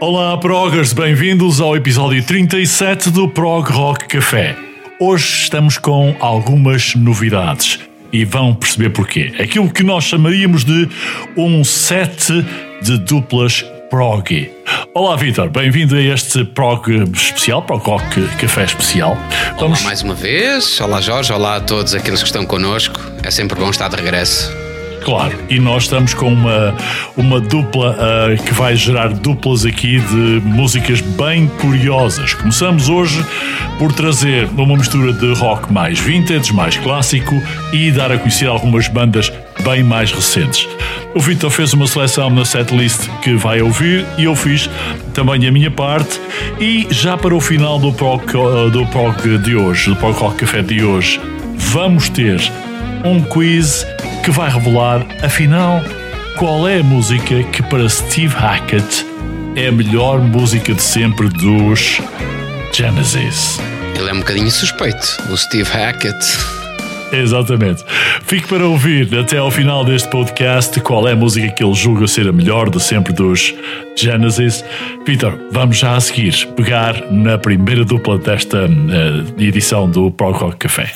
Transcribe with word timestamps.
Olá, 0.00 0.38
Progers, 0.38 0.92
bem-vindos 0.92 1.60
ao 1.60 1.74
episódio 1.76 2.24
37 2.24 3.10
do 3.10 3.28
Prog 3.28 3.68
Rock 3.68 4.06
Café. 4.06 4.56
Hoje 5.00 5.24
estamos 5.24 5.76
com 5.76 6.14
algumas 6.20 6.94
novidades 6.94 7.80
e 8.12 8.24
vão 8.24 8.54
perceber 8.54 8.90
porquê. 8.90 9.34
Aquilo 9.40 9.68
que 9.68 9.82
nós 9.82 10.04
chamaríamos 10.04 10.64
de 10.64 10.88
um 11.36 11.64
set 11.64 12.28
de 12.80 12.96
duplas 12.98 13.64
prog. 13.90 14.48
Olá, 14.94 15.16
Vitor, 15.16 15.50
bem-vindo 15.50 15.96
a 15.96 16.00
este 16.00 16.44
prog 16.44 16.88
especial, 17.12 17.62
Prog 17.62 17.84
Rock 17.84 18.22
Café 18.36 18.64
especial. 18.66 19.18
Olá 19.56 19.76
mais 19.82 20.02
uma 20.02 20.14
vez, 20.14 20.80
olá 20.80 21.00
Jorge, 21.00 21.32
olá 21.32 21.56
a 21.56 21.60
todos 21.60 21.92
aqueles 21.92 22.20
que 22.20 22.26
estão 22.26 22.46
connosco. 22.46 23.00
É 23.24 23.32
sempre 23.32 23.58
bom 23.58 23.68
estar 23.68 23.88
de 23.88 23.96
regresso. 23.96 24.67
Claro, 25.04 25.34
e 25.48 25.58
nós 25.58 25.84
estamos 25.84 26.12
com 26.12 26.32
uma, 26.32 26.74
uma 27.16 27.40
dupla 27.40 27.96
uh, 27.96 28.42
que 28.42 28.52
vai 28.52 28.76
gerar 28.76 29.08
duplas 29.08 29.64
aqui 29.64 30.00
de 30.00 30.40
músicas 30.44 31.00
bem 31.00 31.46
curiosas. 31.60 32.34
Começamos 32.34 32.88
hoje 32.88 33.24
por 33.78 33.92
trazer 33.92 34.46
uma 34.56 34.76
mistura 34.76 35.12
de 35.12 35.32
rock 35.34 35.72
mais 35.72 35.98
vintage, 35.98 36.52
mais 36.52 36.76
clássico 36.76 37.40
e 37.72 37.90
dar 37.90 38.12
a 38.12 38.18
conhecer 38.18 38.48
algumas 38.48 38.88
bandas 38.88 39.32
bem 39.64 39.82
mais 39.82 40.12
recentes. 40.12 40.68
O 41.14 41.20
Vitor 41.20 41.50
fez 41.50 41.72
uma 41.72 41.86
seleção 41.86 42.28
na 42.30 42.44
setlist 42.44 43.08
que 43.22 43.34
vai 43.34 43.62
ouvir 43.62 44.04
e 44.16 44.24
eu 44.24 44.36
fiz 44.36 44.68
também 45.14 45.46
a 45.46 45.52
minha 45.52 45.70
parte. 45.70 46.20
E 46.60 46.86
já 46.90 47.16
para 47.16 47.34
o 47.34 47.40
final 47.40 47.78
do 47.78 47.92
prog, 47.92 48.22
uh, 48.36 48.70
do 48.70 48.84
prog 48.86 49.38
de 49.38 49.56
hoje, 49.56 49.90
do 49.90 49.96
Prog 49.96 50.16
Rock 50.18 50.38
Café 50.38 50.62
de 50.62 50.84
hoje, 50.84 51.20
vamos 51.56 52.08
ter 52.08 52.40
um 53.04 53.22
quiz 53.22 53.86
que 54.24 54.30
vai 54.30 54.50
revelar, 54.50 55.06
afinal, 55.22 55.82
qual 56.36 56.68
é 56.68 56.80
a 56.80 56.82
música 56.82 57.42
que 57.44 57.62
para 57.62 57.88
Steve 57.88 58.34
Hackett 58.34 59.06
é 59.56 59.68
a 59.68 59.72
melhor 59.72 60.20
música 60.20 60.74
de 60.74 60.82
sempre 60.82 61.28
dos 61.28 62.00
Genesis. 62.72 63.58
Ele 63.96 64.10
é 64.10 64.12
um 64.12 64.18
bocadinho 64.18 64.50
suspeito, 64.50 65.22
o 65.30 65.36
Steve 65.36 65.68
Hackett. 65.68 66.18
Exatamente. 67.12 67.84
Fique 68.22 68.46
para 68.46 68.66
ouvir 68.66 69.12
até 69.18 69.38
ao 69.38 69.50
final 69.50 69.84
deste 69.84 70.08
podcast 70.08 70.78
qual 70.80 71.08
é 71.08 71.12
a 71.12 71.16
música 71.16 71.48
que 71.48 71.64
ele 71.64 71.74
julga 71.74 72.06
ser 72.06 72.28
a 72.28 72.32
melhor 72.32 72.70
de 72.70 72.80
sempre 72.80 73.12
dos 73.12 73.54
Genesis. 73.96 74.64
Peter, 75.04 75.32
vamos 75.50 75.78
já 75.78 75.96
a 75.96 76.00
seguir 76.00 76.46
pegar 76.54 77.10
na 77.10 77.38
primeira 77.38 77.84
dupla 77.84 78.18
desta 78.18 78.66
uh, 78.66 79.42
edição 79.42 79.90
do 79.90 80.10
Prog 80.10 80.36
Rock 80.36 80.56
Café. 80.58 80.92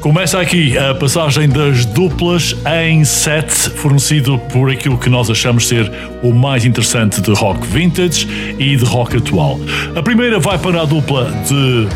Começa 0.00 0.40
aqui 0.40 0.78
a 0.78 0.94
passagem 0.94 1.48
das 1.48 1.84
duplas 1.84 2.54
em 2.84 3.04
set, 3.04 3.50
fornecido 3.50 4.38
por 4.52 4.70
aquilo 4.70 4.96
que 4.96 5.10
nós 5.10 5.28
achamos 5.28 5.66
ser 5.66 5.90
o 6.22 6.32
mais 6.32 6.64
interessante 6.64 7.20
de 7.20 7.32
rock 7.32 7.66
vintage 7.66 8.28
e 8.58 8.76
de 8.76 8.84
rock 8.84 9.16
atual. 9.16 9.58
A 9.96 10.02
primeira 10.02 10.38
vai 10.38 10.56
para 10.56 10.82
a 10.82 10.84
dupla 10.84 11.32
de 11.48 11.88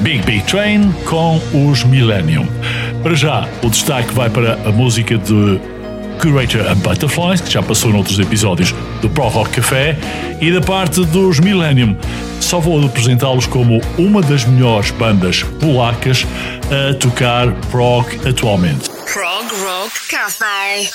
Big 0.00 0.24
Big 0.24 0.44
Train 0.44 0.92
com 1.04 1.40
os 1.52 1.82
Millennium. 1.82 2.46
Para 3.02 3.14
já, 3.14 3.48
o 3.62 3.68
destaque 3.68 4.14
vai 4.14 4.30
para 4.30 4.54
a 4.64 4.70
música 4.70 5.18
de 5.18 5.60
Curator 6.20 6.60
and 6.68 6.76
Butterflies, 6.76 7.40
que 7.40 7.50
já 7.50 7.62
passou 7.62 7.90
noutros 7.90 8.18
episódios 8.18 8.74
do 9.00 9.08
Pro 9.08 9.28
Rock 9.28 9.52
Café, 9.52 9.96
e 10.38 10.52
da 10.52 10.60
parte 10.60 11.02
dos 11.06 11.40
Millennium, 11.40 11.96
só 12.40 12.60
vou 12.60 12.84
apresentá-los 12.84 13.46
como 13.46 13.80
uma 13.96 14.20
das 14.20 14.44
melhores 14.44 14.90
bandas 14.90 15.42
polacas 15.58 16.26
a 16.70 16.94
tocar 16.94 17.50
prog 17.70 18.06
atualmente. 18.28 18.90
Prog 18.90 19.46
Rock 19.62 20.08
Café. 20.10 20.90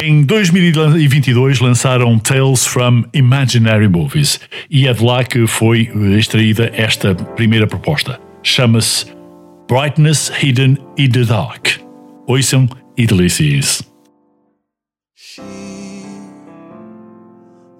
Em 0.00 0.22
2022 0.22 1.60
lançaram 1.60 2.18
Tales 2.18 2.64
from 2.64 3.04
Imaginary 3.12 3.88
Movies 3.88 4.40
e 4.70 4.86
é 4.86 4.92
de 4.92 5.04
lá 5.04 5.24
que 5.24 5.46
foi 5.46 5.90
extraída 6.16 6.70
esta 6.72 7.14
primeira 7.14 7.66
proposta. 7.66 8.18
Chama-se 8.42 9.06
Brightness 9.68 10.32
Hidden 10.40 10.78
in 10.96 11.10
the 11.10 11.24
Dark. 11.24 11.87
E 12.30 13.06
deliciem-se. 13.06 13.84
She 15.14 15.40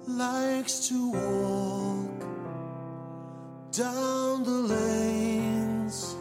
likes 0.07 0.87
to 0.87 1.11
walk 1.11 2.23
down 3.71 4.43
the 4.43 4.73
lanes 4.73 6.15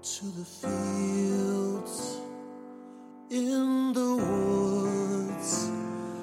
to 0.00 0.24
the 0.38 0.46
fields 0.46 2.16
in 3.30 3.92
the 3.92 4.16
woods. 4.16 5.70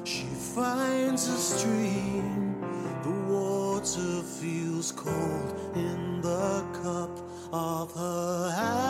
She 0.03 0.25
finds 0.55 1.27
a 1.27 1.37
stream, 1.37 2.55
the 3.03 3.15
water 3.31 4.23
feels 4.39 4.91
cold 4.91 5.53
in 5.75 6.21
the 6.21 6.65
cup 6.81 7.19
of 7.53 7.93
her 7.93 8.49
hands. 8.49 8.84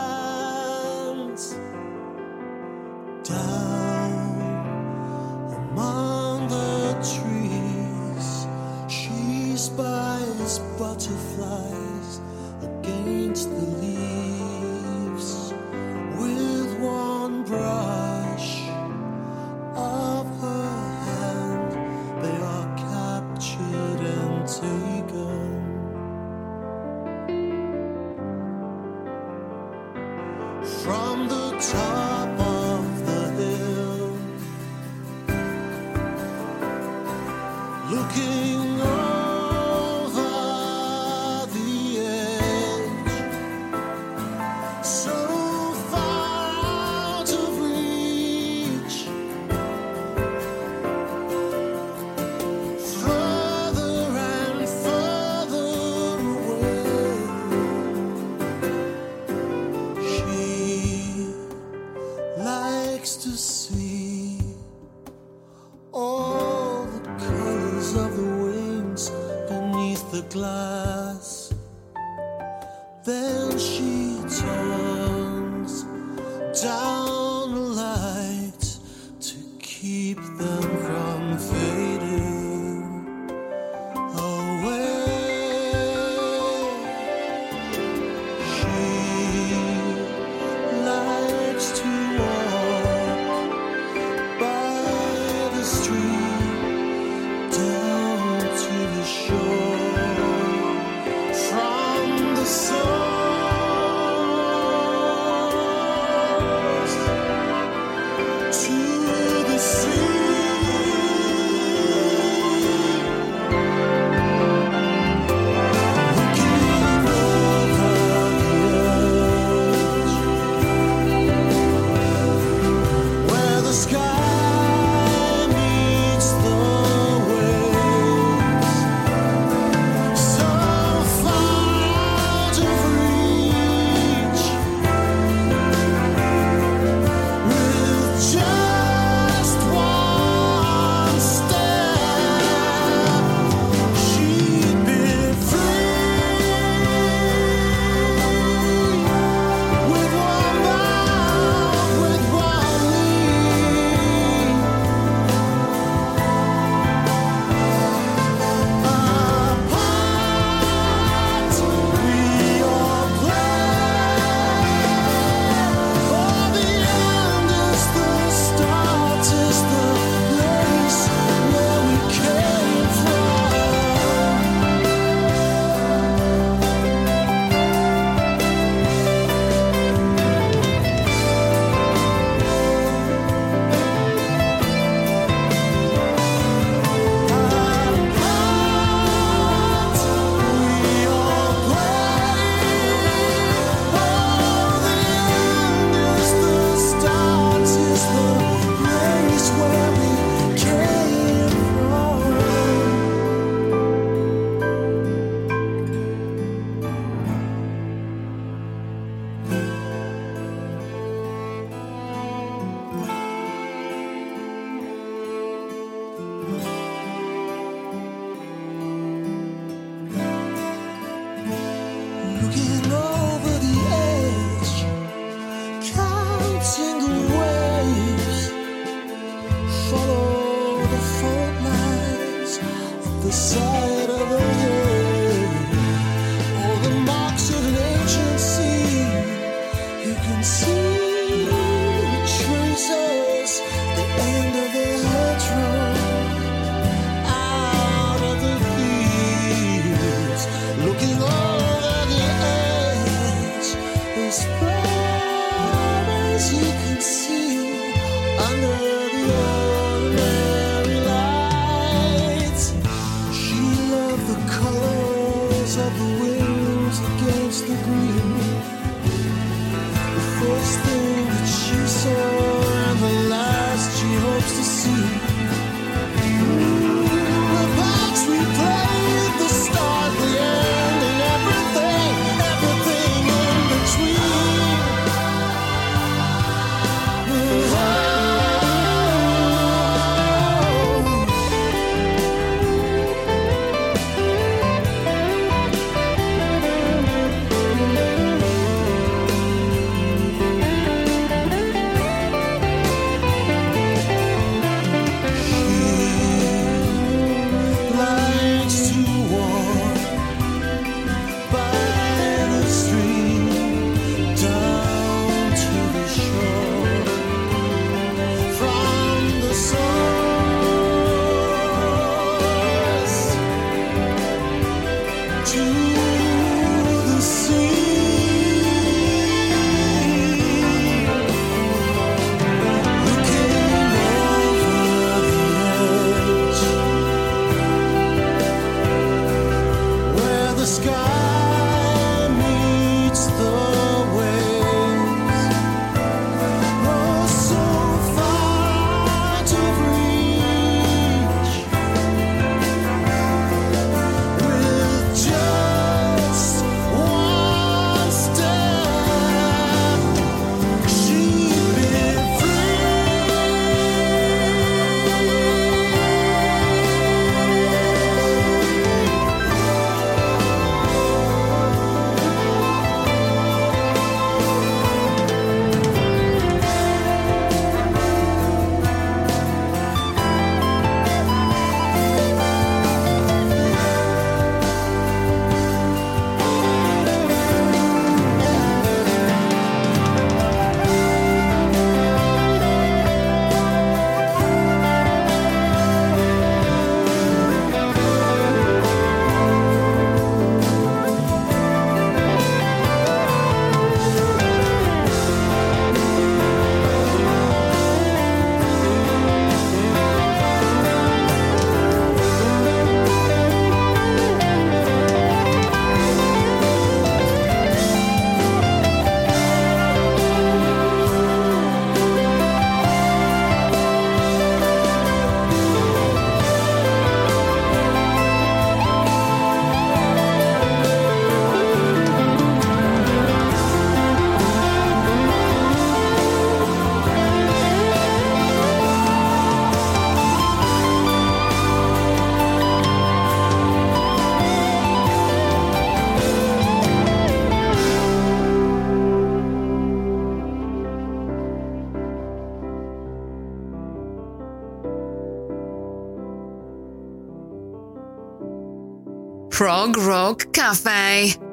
Prog 459.56 459.96
Rock 459.96 460.52
Cafe. 460.52 461.45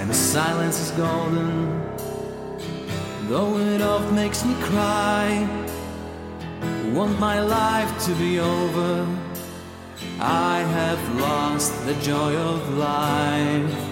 Sometimes 0.00 0.16
silence 0.16 0.80
is 0.80 0.90
golden, 0.92 1.68
though 3.28 3.58
it 3.58 3.82
oft 3.82 4.10
makes 4.14 4.42
me 4.46 4.54
cry. 4.62 5.46
Want 6.94 7.18
my 7.20 7.42
life 7.42 7.92
to 8.06 8.14
be 8.14 8.40
over. 8.40 9.06
I 10.18 10.60
have 10.60 11.20
lost 11.20 11.84
the 11.84 11.92
joy 11.96 12.34
of 12.34 12.78
life. 12.78 13.89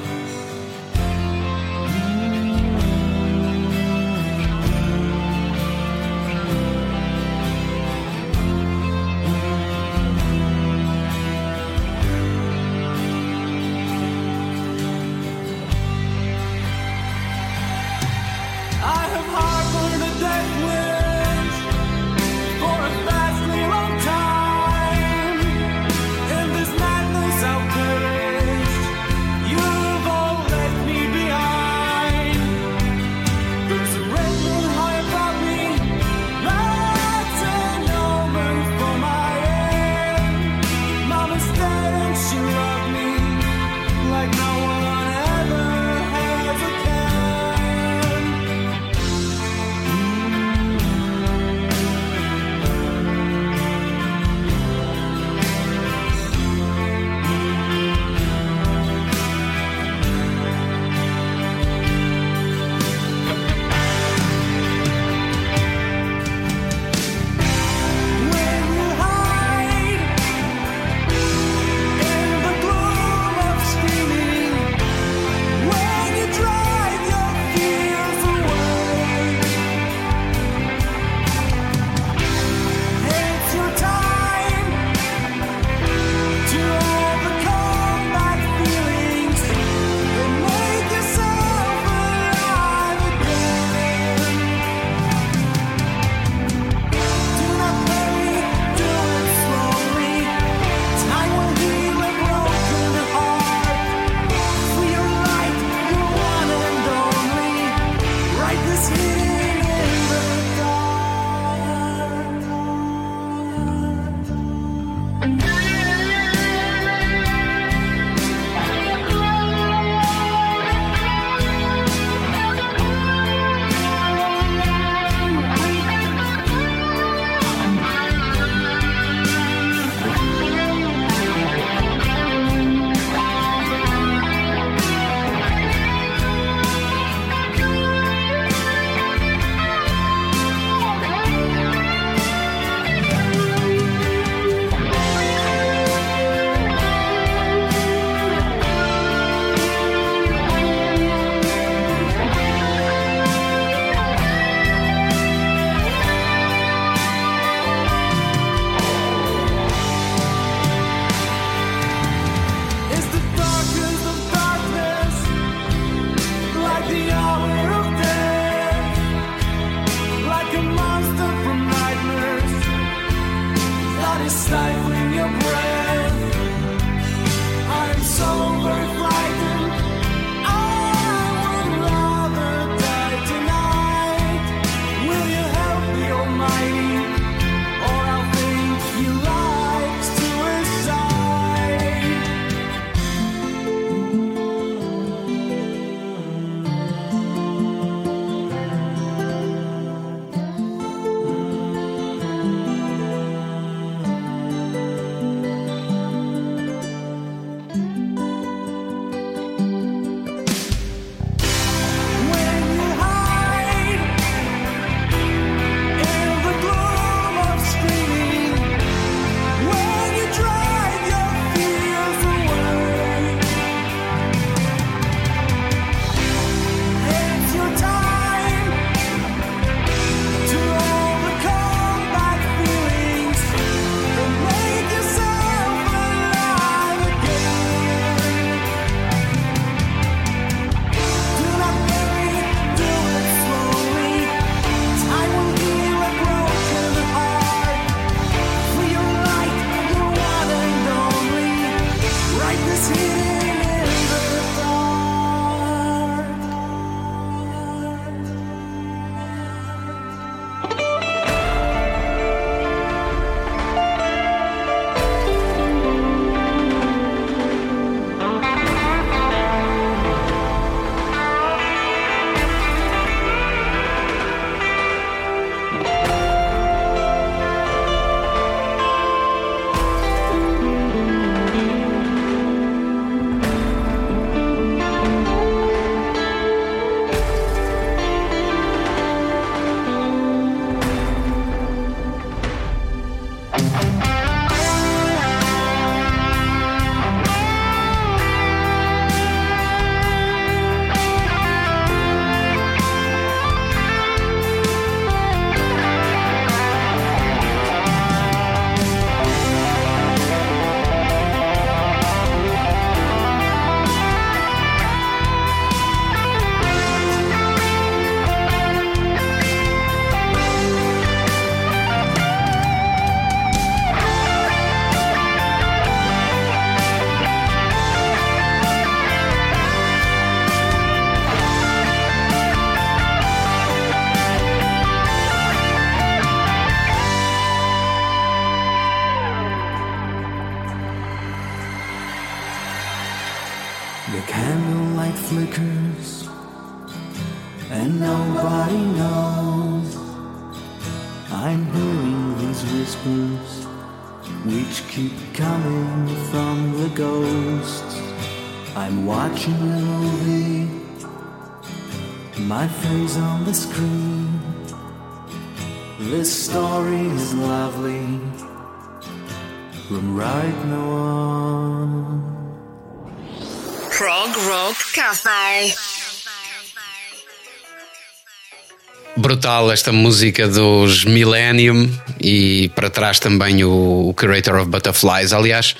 Brutal 379.38 379.70
esta 379.70 379.92
música 379.92 380.48
dos 380.48 381.04
Millennium 381.04 381.88
e 382.20 382.72
para 382.74 382.90
trás 382.90 383.20
também 383.20 383.62
o, 383.62 384.08
o 384.08 384.12
Curator 384.12 384.56
of 384.56 384.68
Butterflies. 384.68 385.32
Aliás, 385.32 385.76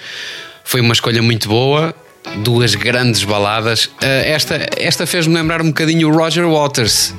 foi 0.63 0.81
uma 0.81 0.93
escolha 0.93 1.21
muito 1.21 1.49
boa. 1.49 1.93
Duas 2.45 2.77
grandes 2.77 3.25
baladas. 3.25 3.91
Eh, 4.01 4.31
esta 4.31 4.65
esta 4.77 5.09
fez-me 5.09 5.35
lembrar 5.35 5.61
um 5.61 5.69
bocadinho 5.69 6.09
o 6.09 6.17
Roger 6.17 6.49
Waters, 6.49 7.13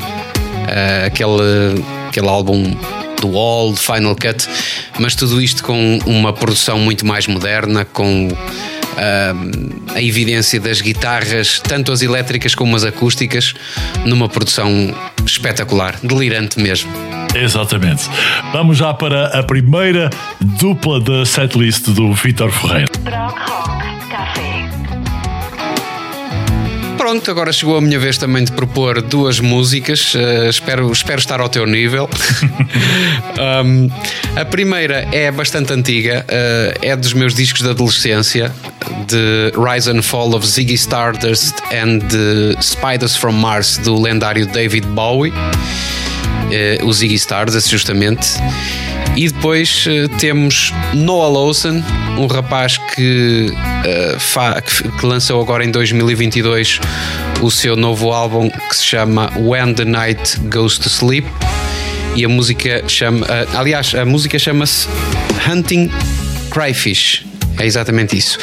Eh, 0.69 1.07
aquele, 1.07 1.83
aquele 2.07 2.27
álbum 2.29 2.73
do 3.19 3.37
All, 3.37 3.75
Final 3.75 4.15
Cut, 4.15 4.47
mas 4.97 5.15
tudo 5.15 5.41
isto 5.41 5.61
com 5.61 5.99
uma 6.05 6.31
produção 6.31 6.79
muito 6.79 7.05
mais 7.05 7.27
moderna, 7.27 7.83
com 7.83 8.29
ah, 8.97 9.33
a 9.95 10.01
evidência 10.01 10.59
das 10.59 10.81
guitarras, 10.81 11.59
tanto 11.59 11.91
as 11.91 12.01
elétricas 12.01 12.53
como 12.53 12.75
as 12.75 12.83
acústicas, 12.83 13.53
numa 14.05 14.27
produção 14.27 14.93
espetacular, 15.25 15.95
delirante 16.01 16.59
mesmo. 16.59 16.91
Exatamente. 17.35 18.03
Vamos 18.51 18.77
já 18.77 18.93
para 18.93 19.27
a 19.39 19.43
primeira 19.43 20.09
dupla 20.39 20.99
da 20.99 21.25
setlist 21.25 21.89
do 21.89 22.13
Vitor 22.13 22.51
Ferreira. 22.51 22.91
Prog 23.03 23.37
Rock 23.37 24.09
Café. 24.09 24.78
Pronto, 27.09 27.31
agora 27.31 27.51
chegou 27.51 27.75
a 27.75 27.81
minha 27.81 27.97
vez 27.97 28.19
também 28.19 28.43
de 28.43 28.51
propor 28.51 29.01
duas 29.01 29.39
músicas. 29.39 30.13
eh, 30.15 30.47
espero, 30.47 30.91
espero 30.91 31.17
estar 31.17 31.41
ao 31.41 31.49
teu 31.49 31.65
nível. 31.65 32.07
Um, 33.39 33.89
a 34.35 34.43
primeira 34.43 35.07
é 35.13 35.31
bastante 35.31 35.71
antiga, 35.71 36.25
eh, 36.27 36.77
é 36.81 36.95
dos 36.95 37.13
meus 37.13 37.33
discos 37.33 37.61
de 37.61 37.69
adolescência, 37.69 38.53
de 39.07 39.53
Rise 39.57 39.89
and 39.89 40.01
Fall 40.01 40.35
of 40.35 40.45
Ziggy 40.45 40.73
Stardust 40.73 41.55
and 41.71 41.99
the 42.09 42.61
Spiders 42.61 43.15
from 43.15 43.31
Mars, 43.31 43.77
do 43.77 43.99
lendário 43.99 44.45
David 44.45 44.85
Bowie. 44.87 45.31
Eh, 46.51 46.79
o 46.83 46.91
Ziggy 46.91 47.15
Stardust, 47.15 47.69
justamente. 47.69 48.27
E 49.19 49.27
depois 49.27 49.83
eh, 49.85 50.07
temos 50.17 50.71
Noah 50.93 51.27
Lawson, 51.27 51.83
um 52.17 52.25
rapaz 52.25 52.77
que, 52.77 53.53
eh, 53.83 54.17
que, 54.97 55.05
lançou 55.05 55.41
agora 55.41 55.65
em 55.65 55.69
2022 55.71 56.79
o 57.41 57.51
seu 57.51 57.75
novo 57.75 58.13
álbum 58.13 58.49
que 58.49 58.77
se 58.77 58.85
chama 58.85 59.29
When 59.35 59.73
the 59.73 59.83
Night 59.83 60.39
Goes 60.49 60.77
to 60.77 60.87
Sleep. 60.87 61.27
E 62.15 62.23
a 62.23 62.29
música 62.29 62.81
chama. 62.87 63.25
eh, 63.27 63.45
aliás, 63.55 63.93
a 63.93 64.05
música 64.05 64.39
chama-se 64.39 64.87
Hunting 65.45 65.91
Cryfish. 66.49 67.25
É 67.57 67.65
exatamente 67.65 68.17
isso. 68.17 68.37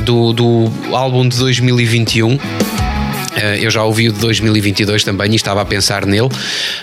Do, 0.00 0.32
do 0.32 0.72
álbum 0.94 1.28
de 1.28 1.36
2021. 1.36 2.38
Eh, 3.36 3.58
Eu 3.62 3.70
já 3.70 3.82
ouvi 3.82 4.08
o 4.08 4.12
de 4.12 4.18
2022 4.20 5.04
também 5.04 5.32
e 5.32 5.36
estava 5.36 5.60
a 5.62 5.64
pensar 5.64 6.06
nele, 6.06 6.28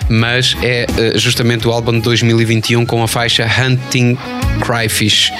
mas 0.10 0.56
é 0.62 0.86
eh, 0.98 1.18
justamente 1.18 1.68
o 1.68 1.72
álbum 1.72 1.94
de 1.94 2.02
2021 2.02 2.86
com 2.86 3.04
a 3.04 3.08
faixa 3.08 3.46
Hunting 3.46 4.18
Cryfish, 4.62 5.32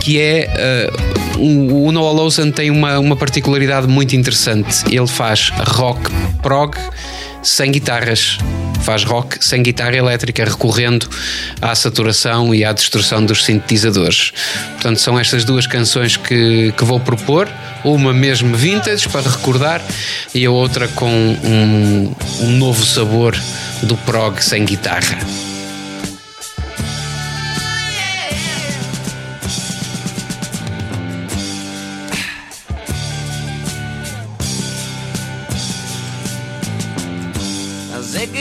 que 0.00 0.20
é. 0.20 0.90
o 1.36 1.88
o 1.88 1.92
Noah 1.92 2.12
Lawson 2.12 2.50
tem 2.50 2.70
uma, 2.70 2.98
uma 2.98 3.16
particularidade 3.16 3.86
muito 3.86 4.14
interessante. 4.14 4.84
Ele 4.90 5.06
faz 5.06 5.50
rock 5.50 6.10
prog 6.42 6.76
sem 7.42 7.70
guitarras. 7.70 8.38
Faz 8.82 9.04
rock 9.04 9.44
sem 9.44 9.62
guitarra 9.62 9.96
elétrica, 9.96 10.44
recorrendo 10.44 11.08
à 11.60 11.74
saturação 11.74 12.54
e 12.54 12.64
à 12.64 12.72
distorção 12.72 13.24
dos 13.24 13.44
sintetizadores. 13.44 14.32
Portanto, 14.74 15.00
são 15.00 15.18
estas 15.18 15.44
duas 15.44 15.66
canções 15.66 16.16
que, 16.16 16.72
que 16.76 16.84
vou 16.84 17.00
propor. 17.00 17.48
Uma 17.84 18.12
mesmo 18.12 18.56
vintage 18.56 19.08
para 19.08 19.28
recordar 19.28 19.82
e 20.34 20.44
a 20.44 20.50
outra 20.50 20.88
com 20.88 21.10
um, 21.10 22.14
um 22.40 22.50
novo 22.56 22.84
sabor 22.84 23.36
do 23.82 23.96
prog 23.98 24.42
sem 24.42 24.64
guitarra. 24.64 25.18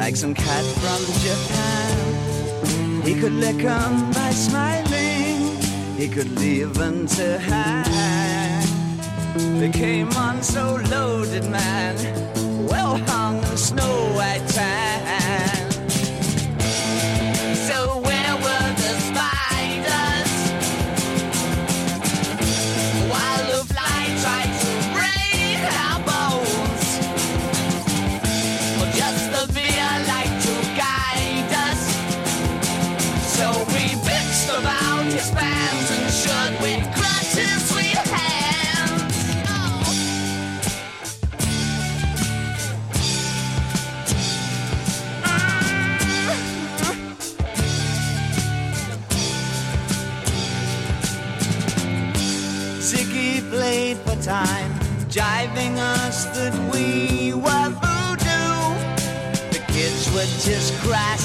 like 0.00 0.16
some 0.16 0.32
cat 0.32 0.64
from 0.82 1.00
Japan. 1.26 3.02
He 3.04 3.14
could 3.20 3.34
lick 3.34 3.62
'em 3.62 4.10
by 4.12 4.30
smiling, 4.30 5.36
he 5.98 6.08
could 6.08 6.30
leave 6.40 6.72
them 6.72 7.06
to 7.16 7.38
hang. 7.38 8.66
They 9.60 9.68
came 9.68 10.10
on 10.26 10.42
so 10.42 10.64
loaded, 10.94 11.44
man, 11.50 11.94
well 12.70 12.96
hung 13.10 13.36
in 13.50 13.56
snow 13.58 13.94
white 14.16 14.49
time, 54.22 54.72
jiving 55.08 55.76
us 55.78 56.26
that 56.36 56.52
we 56.72 57.32
were 57.32 57.68
voodoo. 57.80 58.60
The 59.50 59.64
kids 59.68 60.10
were 60.12 60.28
just 60.44 60.74
crass. 60.80 61.24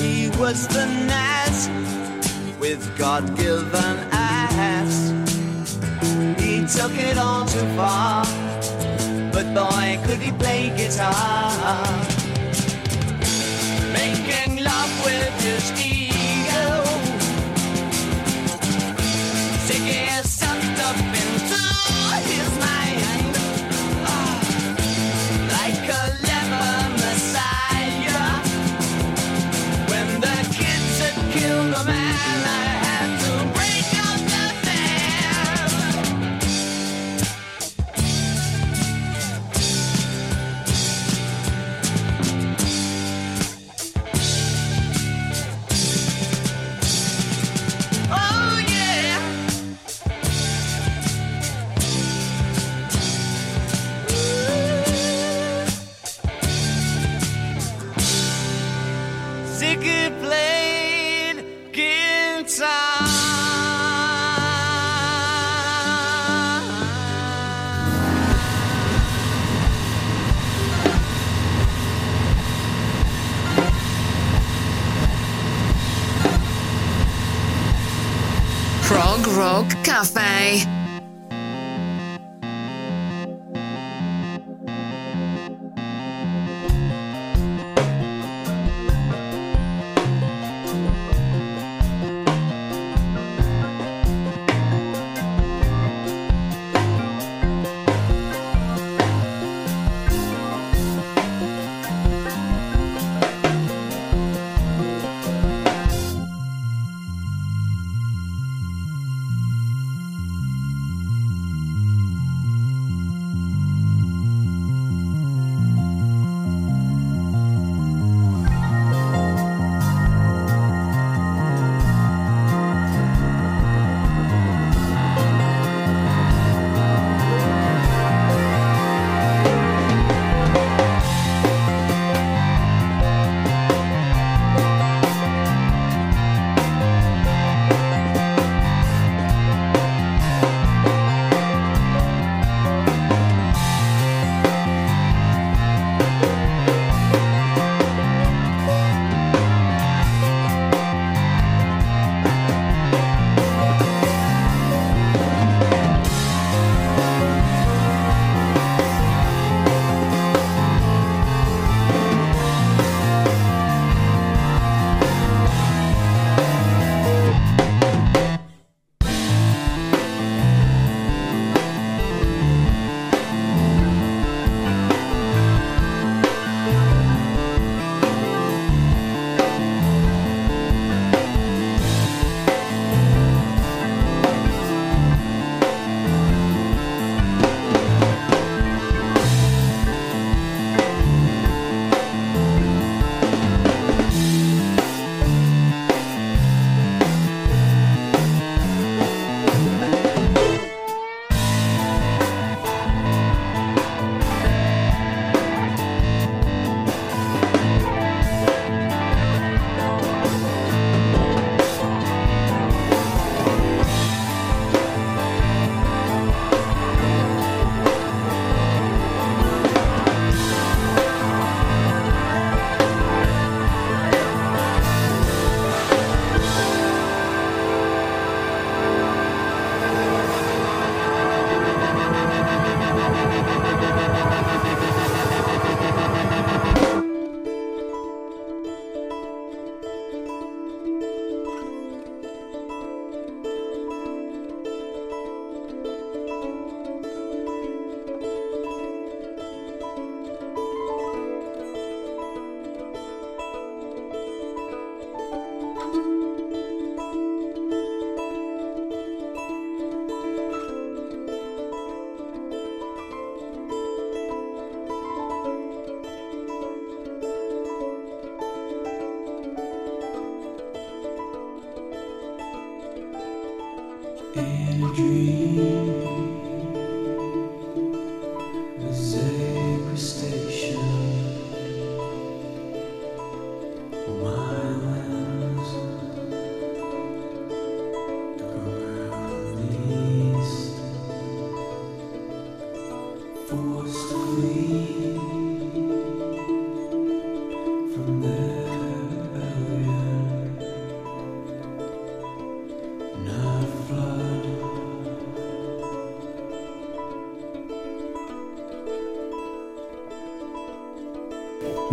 He 0.00 0.30
was 0.38 0.68
the 0.68 0.86
Nas 0.86 1.68
with 2.60 2.96
God 2.96 3.36
given 3.36 3.96
ass. 4.12 5.10
He 6.40 6.64
took 6.66 6.96
it 6.96 7.18
all 7.18 7.44
too 7.44 7.66
far, 7.76 8.24
but 9.32 9.52
boy, 9.52 9.98
could 10.06 10.20
he 10.20 10.30
play 10.32 10.72
guitar. 10.76 12.11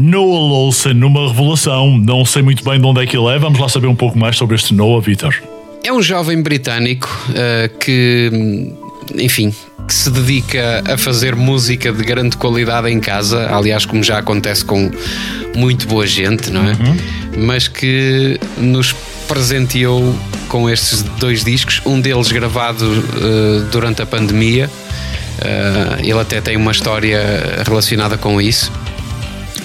Noah 0.10 0.52
Lawson, 0.52 0.94
numa 0.94 1.28
revelação, 1.28 1.96
não 1.98 2.26
sei 2.26 2.42
muito 2.42 2.64
bem 2.64 2.80
de 2.80 2.86
onde 2.86 3.04
é 3.04 3.06
que 3.06 3.16
ele 3.16 3.28
é. 3.28 3.38
Vamos 3.38 3.60
lá 3.60 3.70
saber 3.70 3.86
um 3.86 3.96
pouco 3.96 4.18
mais 4.18 4.36
sobre 4.36 4.56
este 4.56 4.74
Noah, 4.74 5.06
Vitor. 5.06 5.36
É 5.84 5.94
um 5.94 6.02
jovem 6.02 6.42
britânico 6.42 7.08
uh, 7.30 7.78
que, 7.78 8.74
enfim, 9.16 9.54
que 9.88 9.94
se 9.94 10.10
dedica 10.10 10.84
a 10.92 10.98
fazer 10.98 11.36
música 11.36 11.94
de 11.94 12.04
grande 12.04 12.38
qualidade 12.38 12.90
em 12.90 13.00
casa, 13.00 13.56
aliás, 13.56 13.86
como 13.86 14.04
já 14.04 14.18
acontece 14.18 14.66
com 14.66 14.90
muito 15.56 15.88
boa 15.88 16.08
gente, 16.08 16.50
não 16.50 16.68
é? 16.68 16.74
Mas 17.38 17.68
que 17.68 18.40
nos 18.58 18.94
presenteou 19.28 20.16
com 20.48 20.68
estes 20.68 21.04
dois 21.20 21.44
discos, 21.44 21.82
um 21.86 22.02
deles 22.02 22.32
gravado 22.32 22.86
uh, 22.86 23.62
durante 23.72 24.02
a 24.02 24.06
pandemia. 24.08 24.70
Uh, 25.40 26.02
ele 26.02 26.20
até 26.20 26.42
tem 26.42 26.58
uma 26.58 26.72
história 26.72 27.64
relacionada 27.66 28.18
com 28.18 28.42
isso, 28.42 28.72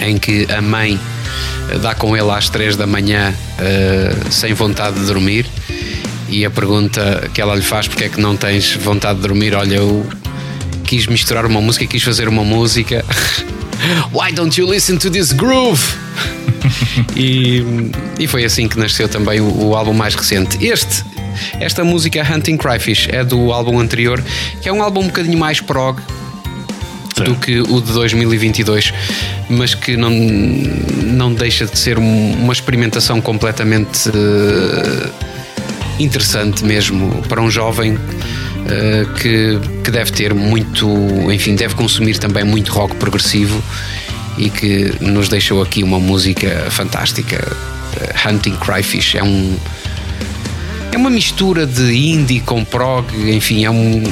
em 0.01 0.19
que 0.19 0.47
a 0.53 0.61
mãe 0.61 0.99
uh, 1.75 1.79
dá 1.79 1.95
com 1.95 2.17
ele 2.17 2.31
às 2.31 2.49
três 2.49 2.77
da 2.77 2.87
manhã 2.87 3.33
uh, 3.33 4.33
sem 4.33 4.55
vontade 4.55 4.99
de 4.99 5.07
dormir 5.07 5.47
e 6.29 6.45
a 6.45 6.51
pergunta 6.51 7.31
que 7.33 7.41
ela 7.41 7.55
lhe 7.55 7.63
faz 7.63 7.87
porque 7.87 8.05
é 8.05 8.09
que 8.09 8.21
não 8.21 8.37
tens 8.37 8.75
vontade 8.75 9.17
de 9.17 9.23
dormir, 9.27 9.55
olha, 9.55 9.77
eu 9.77 10.07
quis 10.85 11.07
misturar 11.07 11.47
uma 11.47 11.61
música, 11.61 11.87
quis 11.87 12.03
fazer 12.03 12.29
uma 12.29 12.45
música. 12.45 13.05
Why 14.13 14.33
don't 14.33 14.59
you 14.61 14.71
listen 14.71 14.97
to 14.99 15.11
this 15.11 15.33
groove? 15.33 15.83
e, 17.17 17.63
e 18.19 18.27
foi 18.27 18.45
assim 18.45 18.69
que 18.69 18.79
nasceu 18.79 19.09
também 19.09 19.41
o, 19.41 19.69
o 19.69 19.77
álbum 19.77 19.93
mais 19.93 20.15
recente. 20.15 20.65
Este, 20.65 21.05
esta 21.61 21.85
música 21.85 22.23
Hunting 22.23 22.57
Cryfish 22.57 23.09
é 23.11 23.25
do 23.25 23.53
álbum 23.53 23.79
anterior, 23.79 24.23
que 24.61 24.69
é 24.69 24.73
um 24.73 24.83
álbum 24.83 25.03
um 25.03 25.07
bocadinho 25.07 25.39
mais 25.39 25.61
prog 25.61 26.01
do 27.23 27.35
que 27.37 27.61
o 27.61 27.81
de 27.81 27.93
2022, 27.93 28.93
mas 29.49 29.75
que 29.75 29.97
não, 29.97 30.11
não 30.11 31.33
deixa 31.35 31.67
de 31.67 31.79
ser 31.79 31.99
um- 31.99 32.33
uma 32.35 32.53
experimentação 32.53 33.21
completamente 33.21 34.09
eh, 34.09 35.11
interessante 35.99 36.65
mesmo 36.65 37.23
para 37.29 37.41
um 37.41 37.51
jovem 37.51 37.99
eh, 38.69 39.07
que, 39.21 39.59
que 39.85 39.91
deve 39.91 40.11
ter 40.13 40.35
muito, 40.35 40.89
enfim, 41.31 41.55
deve 41.55 41.75
consumir 41.75 42.19
também 42.19 42.43
muito 42.45 42.73
rock 42.73 42.97
progressivo 42.97 43.63
e 44.39 44.51
que 44.51 44.95
nos 45.01 45.29
deixou 45.29 45.63
aqui 45.63 45.83
uma 45.85 46.01
música 46.01 46.67
fantástica. 46.71 47.37
Eh, 48.01 48.29
Hunting 48.29 48.57
Cryfish 48.57 49.15
é 49.17 49.23
um 49.23 49.57
é 50.91 50.97
uma 50.97 51.11
mistura 51.11 51.67
de 51.67 51.93
indie 51.93 52.39
com 52.41 52.65
prog, 52.65 53.07
enfim, 53.31 53.65
é 53.65 53.71
um 53.71 54.03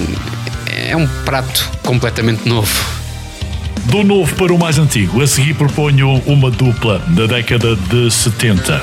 é 0.88 0.96
um 0.96 1.06
prato 1.24 1.70
completamente 1.82 2.46
novo. 2.48 3.01
Do 3.86 4.04
novo 4.04 4.34
para 4.36 4.52
o 4.52 4.58
mais 4.58 4.78
antigo, 4.78 5.20
a 5.20 5.26
seguir 5.26 5.54
proponho 5.54 6.22
uma 6.24 6.50
dupla 6.50 7.00
da 7.08 7.26
década 7.26 7.76
de 7.76 8.10
70. 8.10 8.80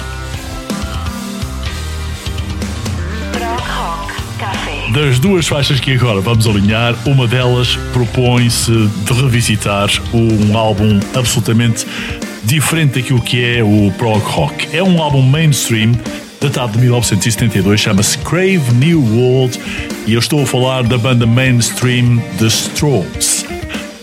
Prog 3.31 3.61
Rock 3.61 4.13
Café. 4.37 4.91
Das 4.91 5.17
duas 5.17 5.47
faixas 5.47 5.79
que 5.79 5.93
agora 5.93 6.19
vamos 6.19 6.45
alinhar, 6.45 6.93
uma 7.05 7.27
delas 7.27 7.77
propõe-se 7.93 8.71
de 8.71 9.13
revisitar 9.13 9.89
um 10.13 10.57
álbum 10.57 10.99
absolutamente 11.15 11.87
diferente 12.43 12.99
daquilo 12.99 13.21
que 13.21 13.43
é 13.43 13.63
o 13.63 13.91
prog 13.97 14.19
rock. 14.19 14.67
É 14.75 14.83
um 14.83 15.01
álbum 15.01 15.21
mainstream 15.21 15.93
datado 16.41 16.73
de 16.73 16.79
1972, 16.79 17.79
chama-se 17.79 18.17
Crave 18.19 18.73
New 18.75 19.01
World 19.01 19.59
e 20.05 20.13
eu 20.13 20.19
estou 20.19 20.43
a 20.43 20.45
falar 20.45 20.83
da 20.83 20.97
banda 20.97 21.25
mainstream 21.25 22.21
The 22.37 22.47
Strokes. 22.47 23.38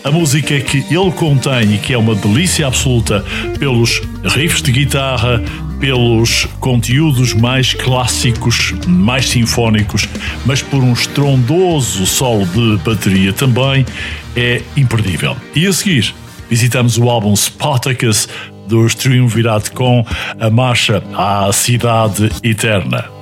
A 0.06 0.10
música 0.12 0.60
que 0.60 0.86
ele 0.88 1.10
contém 1.10 1.74
e 1.74 1.78
que 1.78 1.92
é 1.92 1.98
uma 1.98 2.14
delícia 2.14 2.68
absoluta 2.68 3.24
pelos 3.58 4.00
riffs 4.22 4.62
de 4.62 4.70
guitarra, 4.70 5.42
pelos 5.80 6.46
conteúdos 6.60 7.34
mais 7.34 7.74
clássicos, 7.74 8.72
mais 8.86 9.28
sinfónicos, 9.28 10.08
mas 10.44 10.62
por 10.62 10.80
um 10.80 10.92
estrondoso 10.92 12.06
solo 12.06 12.46
de 12.46 12.76
bateria 12.84 13.32
também, 13.32 13.84
é 14.36 14.62
imperdível. 14.76 15.36
E 15.56 15.66
a 15.66 15.72
seguir, 15.72 16.14
visitamos 16.48 16.96
o 16.98 17.10
álbum 17.10 17.34
Spartacus 17.34 18.28
do 18.68 18.86
Triunvirato 18.86 19.72
com 19.72 20.06
a 20.38 20.48
marcha 20.48 21.02
à 21.16 21.52
Cidade 21.52 22.30
Eterna. 22.44 23.15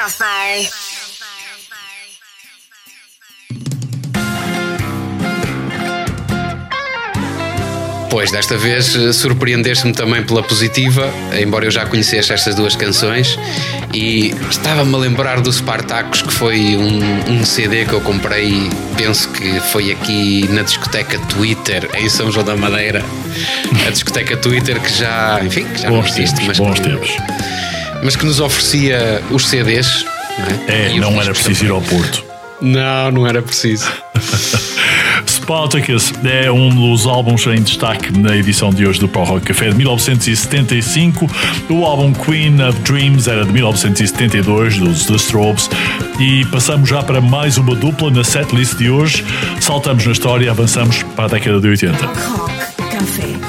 Cafe. 0.00 0.70
Pois, 8.08 8.30
desta 8.30 8.56
vez 8.56 8.96
eh, 8.96 9.12
surpreendeste-me 9.12 9.92
também 9.92 10.22
pela 10.22 10.42
positiva, 10.42 11.12
embora 11.38 11.66
eu 11.66 11.70
já 11.70 11.84
conhecesse 11.84 12.32
estas 12.32 12.54
duas 12.54 12.74
canções. 12.74 13.38
E 13.92 14.34
estava-me 14.50 14.94
a 14.94 14.98
lembrar 14.98 15.42
do 15.42 15.52
Spartacus, 15.52 16.22
que 16.22 16.32
foi 16.32 16.78
um, 16.78 17.32
um 17.34 17.44
CD 17.44 17.84
que 17.84 17.92
eu 17.92 18.00
comprei, 18.00 18.70
penso 18.96 19.28
que 19.28 19.60
foi 19.60 19.92
aqui 19.92 20.48
na 20.48 20.62
discoteca 20.62 21.18
Twitter, 21.26 21.90
em 21.94 22.08
São 22.08 22.32
João 22.32 22.46
da 22.46 22.56
Madeira. 22.56 23.04
A 23.86 23.90
discoteca 23.90 24.34
Twitter 24.38 24.80
que 24.80 24.94
já, 24.94 25.40
enfim, 25.44 25.64
que 25.64 25.82
já 25.82 25.90
não 25.90 25.98
Bons 25.98 26.10
existe, 26.16 26.36
tempos, 26.36 26.46
mas 26.46 26.58
bons 26.58 26.80
que, 26.80 26.88
tempos. 26.88 27.59
Mas 28.02 28.16
que 28.16 28.24
nos 28.24 28.40
oferecia 28.40 29.22
os 29.30 29.46
CDs. 29.48 30.04
não 30.38 30.74
É, 30.74 30.88
E 30.88 30.94
os 30.94 31.00
não 31.00 31.20
era 31.20 31.32
preciso 31.32 31.64
ir 31.64 31.68
também. 31.68 31.72
ao 31.74 31.82
Porto. 31.82 32.24
Não, 32.62 33.10
não 33.10 33.26
era 33.26 33.40
preciso. 33.40 33.86
Spartacus 35.26 36.12
é 36.24 36.50
um 36.50 36.68
dos 36.68 37.06
álbuns 37.06 37.46
em 37.46 37.60
destaque 37.62 38.16
na 38.16 38.36
edição 38.36 38.70
de 38.70 38.86
hoje 38.86 39.00
do 39.00 39.08
Pro 39.08 39.24
Rock 39.24 39.46
Café 39.46 39.70
de 39.70 39.76
1975. 39.76 41.26
O 41.68 41.84
álbum 41.84 42.12
Queen 42.12 42.62
of 42.62 42.78
Dreams 42.80 43.26
era 43.28 43.44
de 43.44 43.52
1972, 43.52 44.78
dos 44.78 45.06
The 45.06 45.14
Strobes. 45.16 45.68
E 46.18 46.44
passamos 46.46 46.88
já 46.88 47.02
para 47.02 47.20
mais 47.20 47.56
uma 47.58 47.74
dupla 47.74 48.10
na 48.10 48.22
setlist 48.24 48.76
de 48.76 48.90
hoje. 48.90 49.24
Saltamos 49.60 50.04
na 50.06 50.12
história 50.12 50.46
e 50.46 50.48
avançamos 50.48 51.02
para 51.16 51.24
a 51.24 51.28
década 51.28 51.60
de 51.60 51.68
80. 51.68 52.06
Rock 52.06 52.52
Café. 52.90 53.39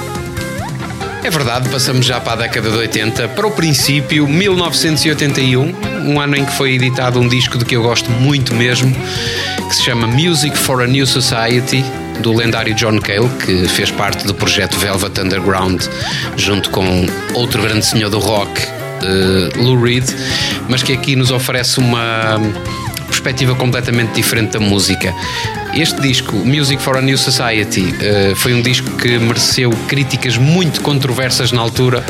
É 1.24 1.30
verdade, 1.30 1.70
passamos 1.70 2.06
já 2.06 2.20
para 2.20 2.34
a 2.34 2.36
década 2.48 2.72
de 2.72 2.78
80, 2.78 3.28
para 3.30 3.46
o 3.46 3.52
princípio, 3.52 4.28
1981, 4.28 5.76
um 6.04 6.20
ano 6.20 6.36
em 6.36 6.44
que 6.44 6.52
foi 6.54 6.74
editado 6.74 7.20
um 7.20 7.28
disco 7.28 7.60
de 7.60 7.66
que 7.66 7.76
eu 7.76 7.84
gosto 7.84 8.10
muito 8.10 8.56
mesmo, 8.56 8.92
que 9.70 9.76
se 9.76 9.84
chama 9.84 10.08
Music 10.08 10.58
for 10.58 10.82
a 10.82 10.88
New 10.88 11.06
Society, 11.06 11.86
do 12.22 12.34
lendário 12.34 12.74
John 12.74 13.00
Cale, 13.00 13.30
que 13.46 13.68
fez 13.68 13.92
parte 13.92 14.26
do 14.26 14.34
projeto 14.34 14.78
Velvet 14.80 15.22
Underground, 15.22 15.84
junto 16.36 16.72
com 16.72 17.06
outro 17.36 17.62
grande 17.62 17.86
senhor 17.86 18.10
do 18.10 18.18
rock, 18.18 18.62
eh, 19.04 19.50
Lou 19.58 19.80
Reed, 19.80 20.06
mas 20.68 20.82
que 20.82 20.94
aqui 20.94 21.16
nos 21.16 21.30
oferece 21.32 21.80
uma 21.80 22.40
perspectiva 23.22 23.54
completamente 23.56 24.14
diferente 24.14 24.54
da 24.54 24.60
música. 24.60 25.14
Este 25.76 26.02
disco, 26.02 26.36
Music 26.36 26.82
for 26.82 26.98
a 26.98 27.02
New 27.02 27.18
Society, 27.18 27.94
eh, 28.02 28.34
foi 28.36 28.54
um 28.54 28.62
disco 28.62 28.90
que 28.98 29.20
mereceu 29.20 29.70
críticas 29.88 30.38
muito 30.38 30.82
controversas 30.82 31.52
na 31.52 31.62
altura, 31.62 32.04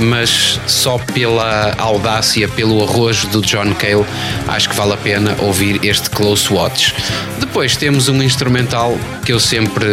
mas 0.00 0.60
só 0.66 0.98
pela 0.98 1.72
audácia, 1.78 2.48
pelo 2.48 2.82
arrojo 2.82 3.28
do 3.28 3.40
John 3.40 3.72
Cale, 3.74 4.04
acho 4.48 4.68
que 4.68 4.74
vale 4.74 4.94
a 4.94 4.96
pena 4.96 5.36
ouvir 5.38 5.78
este 5.84 6.10
Close 6.10 6.52
Watch. 6.52 6.94
Depois 7.38 7.76
temos 7.76 8.08
um 8.08 8.20
instrumental 8.20 8.98
que 9.24 9.32
eu 9.32 9.38
sempre 9.38 9.86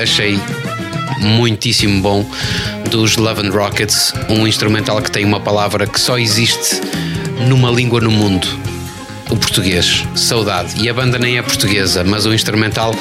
achei 0.00 0.38
muitíssimo 1.18 2.00
bom 2.00 2.24
dos 2.90 3.16
Love 3.16 3.46
and 3.46 3.50
Rockets, 3.50 4.14
um 4.28 4.46
instrumental 4.46 5.02
que 5.02 5.10
tem 5.10 5.24
uma 5.24 5.40
palavra 5.40 5.86
que 5.86 6.00
só 6.00 6.16
existe 6.16 6.80
numa 7.48 7.70
língua 7.70 8.00
no 8.00 8.10
mundo. 8.10 8.75
O 9.28 9.36
português, 9.36 10.06
saudade. 10.14 10.80
E 10.80 10.88
a 10.88 10.94
banda 10.94 11.18
nem 11.18 11.36
é 11.36 11.42
portuguesa, 11.42 12.04
mas 12.04 12.26
o 12.26 12.32
instrumental 12.32 12.94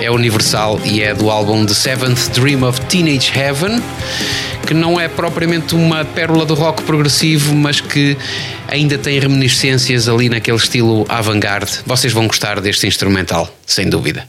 é 0.00 0.08
universal 0.10 0.80
e 0.84 1.02
é 1.02 1.12
do 1.12 1.28
álbum 1.28 1.66
The 1.66 1.74
Seventh 1.74 2.28
Dream 2.34 2.62
of 2.62 2.80
Teenage 2.82 3.36
Heaven, 3.36 3.82
que 4.64 4.74
não 4.74 5.00
é 5.00 5.08
propriamente 5.08 5.74
uma 5.74 6.04
pérola 6.04 6.46
do 6.46 6.54
rock 6.54 6.82
progressivo, 6.84 7.52
mas 7.54 7.80
que 7.80 8.16
ainda 8.68 8.96
tem 8.96 9.18
reminiscências 9.18 10.08
ali 10.08 10.28
naquele 10.28 10.56
estilo 10.56 11.04
avant-garde. 11.08 11.80
Vocês 11.84 12.12
vão 12.12 12.28
gostar 12.28 12.60
deste 12.60 12.86
instrumental, 12.86 13.52
sem 13.66 13.90
dúvida. 13.90 14.28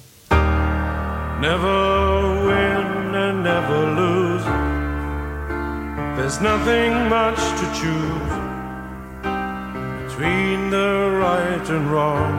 Never 1.39 2.47
win 2.47 3.16
and 3.16 3.43
never 3.43 3.86
lose. 3.95 4.43
There's 6.16 6.39
nothing 6.41 7.10
much 7.10 7.38
to 7.60 7.66
choose 7.76 8.33
between 10.14 10.70
the 10.70 11.18
right 11.20 11.70
and 11.72 11.91
wrong. 11.91 12.34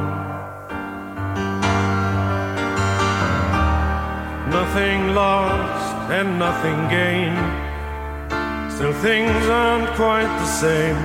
Nothing 4.49 5.12
lost 5.12 6.11
and 6.12 6.39
nothing 6.39 6.79
gained. 6.89 8.72
Still, 8.72 8.93
things 8.93 9.45
aren't 9.49 9.91
quite 9.97 10.31
the 10.39 10.47
same 10.47 11.01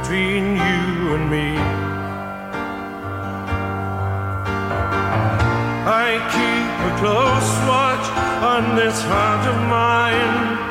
between 0.00 0.56
you 0.56 1.14
and 1.14 1.30
me. 1.30 1.56
I 5.86 6.18
keep 6.34 6.68
a 6.90 6.92
close 6.98 7.50
watch 7.70 8.06
on 8.42 8.74
this 8.74 9.00
heart 9.02 9.46
of 9.46 9.56
mine. 9.68 10.65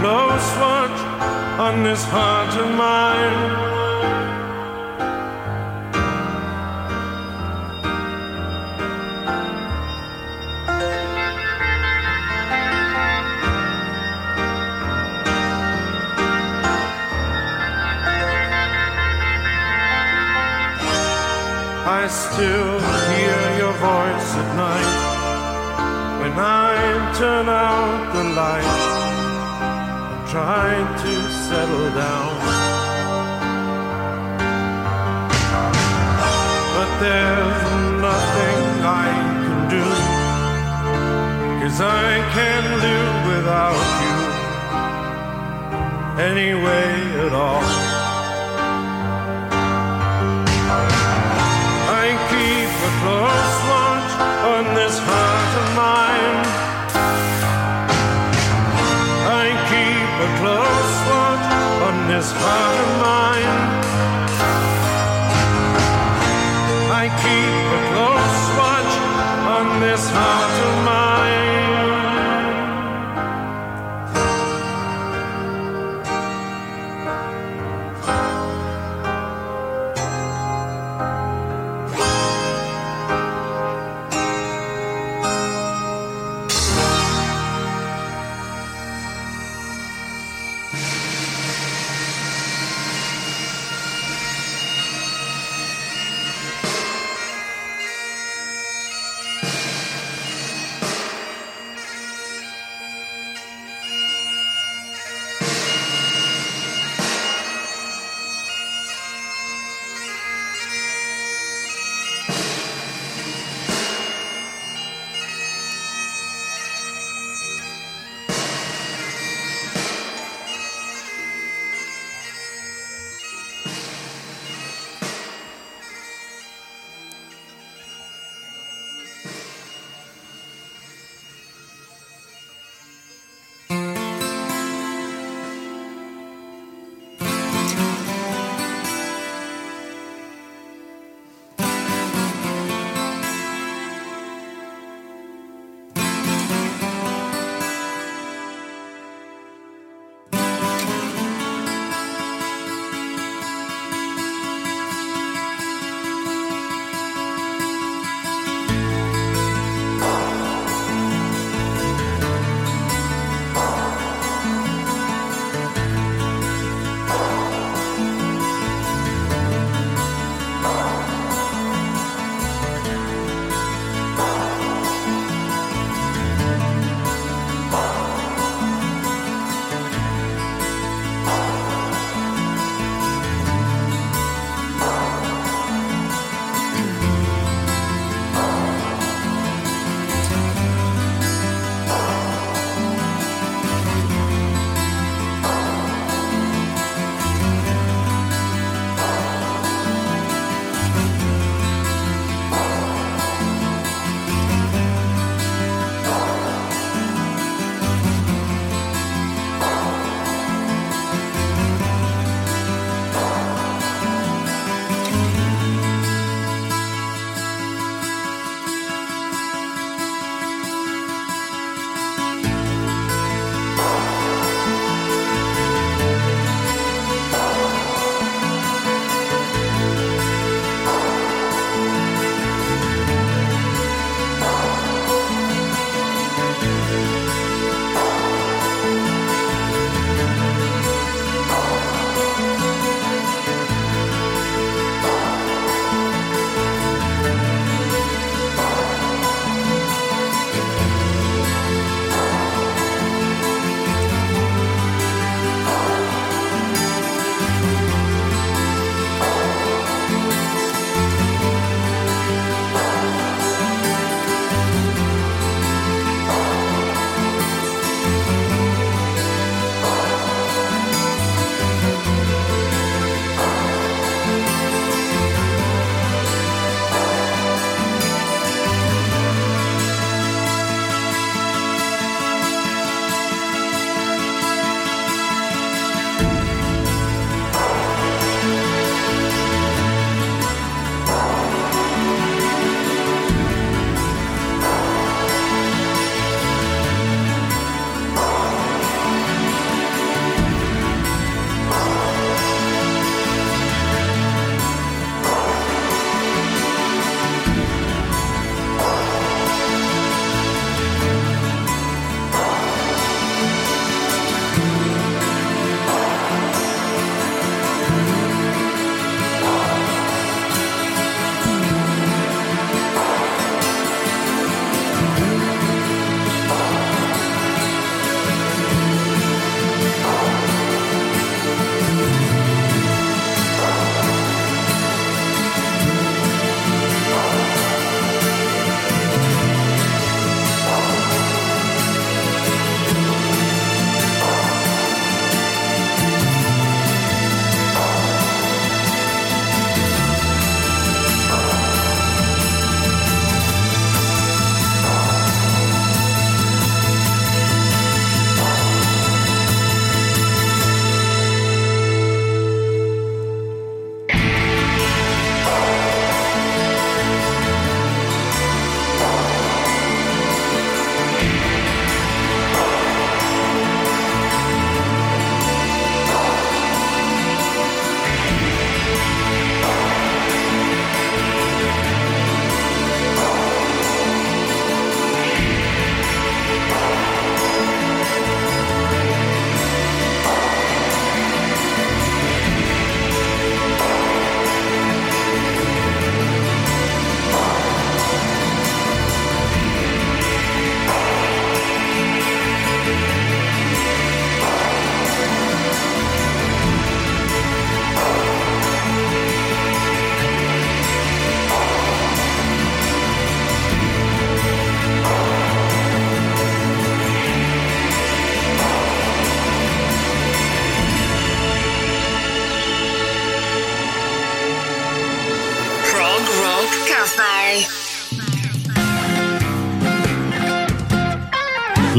Close 0.00 0.48
watch 0.62 1.00
on 1.58 1.82
this 1.82 2.04
heart 2.04 2.54
of 2.62 2.70
mine. 2.76 3.68
I 21.90 22.06
still 22.06 22.78
hear 23.10 23.40
your 23.62 23.74
voice 23.90 24.30
at 24.42 24.48
night 24.64 24.92
when 26.20 26.34
I 26.38 27.14
turn 27.18 27.48
out 27.48 28.12
the 28.14 28.24
light 28.40 28.97
and 30.28 30.36
try 30.36 30.72
to 31.02 31.12
settle 31.48 31.90
down. 31.90 32.38
But 36.74 36.90
there's 37.00 37.62
nothing 38.00 38.60
I 38.84 39.08
can 39.44 39.68
do, 39.76 39.84
cause 41.60 41.80
I 41.80 42.20
can't 42.36 42.70
live 42.86 43.16
without 43.32 43.84
you 44.04 44.18
anyway 46.22 46.88
at 47.26 47.32
all. 47.32 47.64
I 51.90 52.06
keep 52.30 52.70
a 52.88 52.92
close 53.00 53.56
watch 53.70 54.10
on 54.54 54.74
this 54.74 54.98
heart 54.98 55.27
close 60.38 60.94
watch 61.10 61.46
on 61.88 62.06
this 62.06 62.30
heart 62.30 62.76
of 62.84 62.90
mine. 63.02 63.67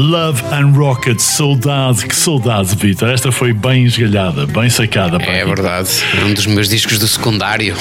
Love 0.04 0.42
and 0.50 0.72
Rocket, 0.72 1.20
saudade, 1.20 2.06
que 2.06 2.16
saudade, 2.16 2.74
Vitor. 2.74 3.10
Esta 3.10 3.30
foi 3.30 3.52
bem 3.52 3.84
esgalhada, 3.84 4.46
bem 4.46 4.70
sacada. 4.70 5.18
pá. 5.20 5.26
É 5.26 5.44
verdade. 5.44 5.90
Um 6.24 6.32
dos 6.32 6.46
meus 6.46 6.70
discos 6.70 6.98
do 6.98 7.06
secundário. 7.06 7.76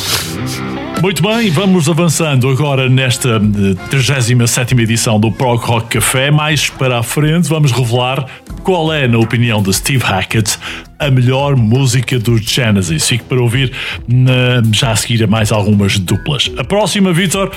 Muito 1.02 1.24
bem, 1.24 1.50
vamos 1.50 1.88
avançando 1.88 2.50
agora 2.50 2.90
nesta 2.90 3.38
eh, 3.38 3.88
37 3.90 4.76
edição 4.82 5.18
do 5.18 5.32
Prog 5.32 5.64
Rock 5.64 5.92
Café. 5.98 6.30
Mais 6.30 6.70
para 6.70 7.00
a 7.00 7.04
frente, 7.04 7.48
vamos 7.48 7.72
revelar 7.72 8.26
qual 8.64 8.92
é, 8.92 9.08
na 9.08 9.18
opinião 9.18 9.62
de 9.64 9.74
Steve 9.74 10.04
Hackett, 10.04 10.58
a 11.00 11.10
melhor 11.10 11.56
música 11.56 12.20
do 12.20 12.38
Genesis. 12.38 13.08
Fique 13.08 13.24
para 13.24 13.42
ouvir 13.42 13.72
na- 14.06 14.62
já 14.74 14.92
a 14.92 14.96
seguir 14.98 15.24
a 15.24 15.28
mais 15.28 15.54
algumas 15.54 15.98
duplas. 15.98 16.52
A 16.58 16.66
próxima, 16.66 17.14
Vitor, 17.14 17.50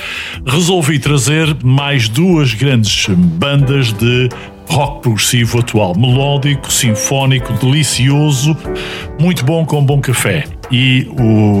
resolvi 0.47 0.97
trazer 0.97 1.53
mais 1.61 2.07
duas 2.07 2.53
grandes 2.53 3.07
bandas 3.09 3.91
de 3.91 4.29
rock 4.69 5.01
progressivo 5.01 5.59
atual, 5.59 5.95
melódico, 5.95 6.71
sinfónico, 6.71 7.53
delicioso, 7.53 8.57
muito 9.19 9.45
bom 9.45 9.65
com 9.65 9.83
bom 9.83 9.99
café. 9.99 10.45
E 10.71 11.07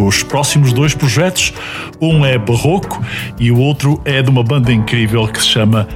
os 0.07 0.23
próximos 0.23 0.73
dois 0.73 0.95
projetos, 0.95 1.53
um 2.01 2.25
é 2.25 2.37
barroco 2.37 3.03
e 3.39 3.51
o 3.51 3.59
outro 3.59 4.01
é 4.05 4.21
de 4.21 4.29
uma 4.29 4.43
banda 4.43 4.71
incrível 4.71 5.27
que 5.27 5.41
se 5.41 5.49
chama 5.49 5.87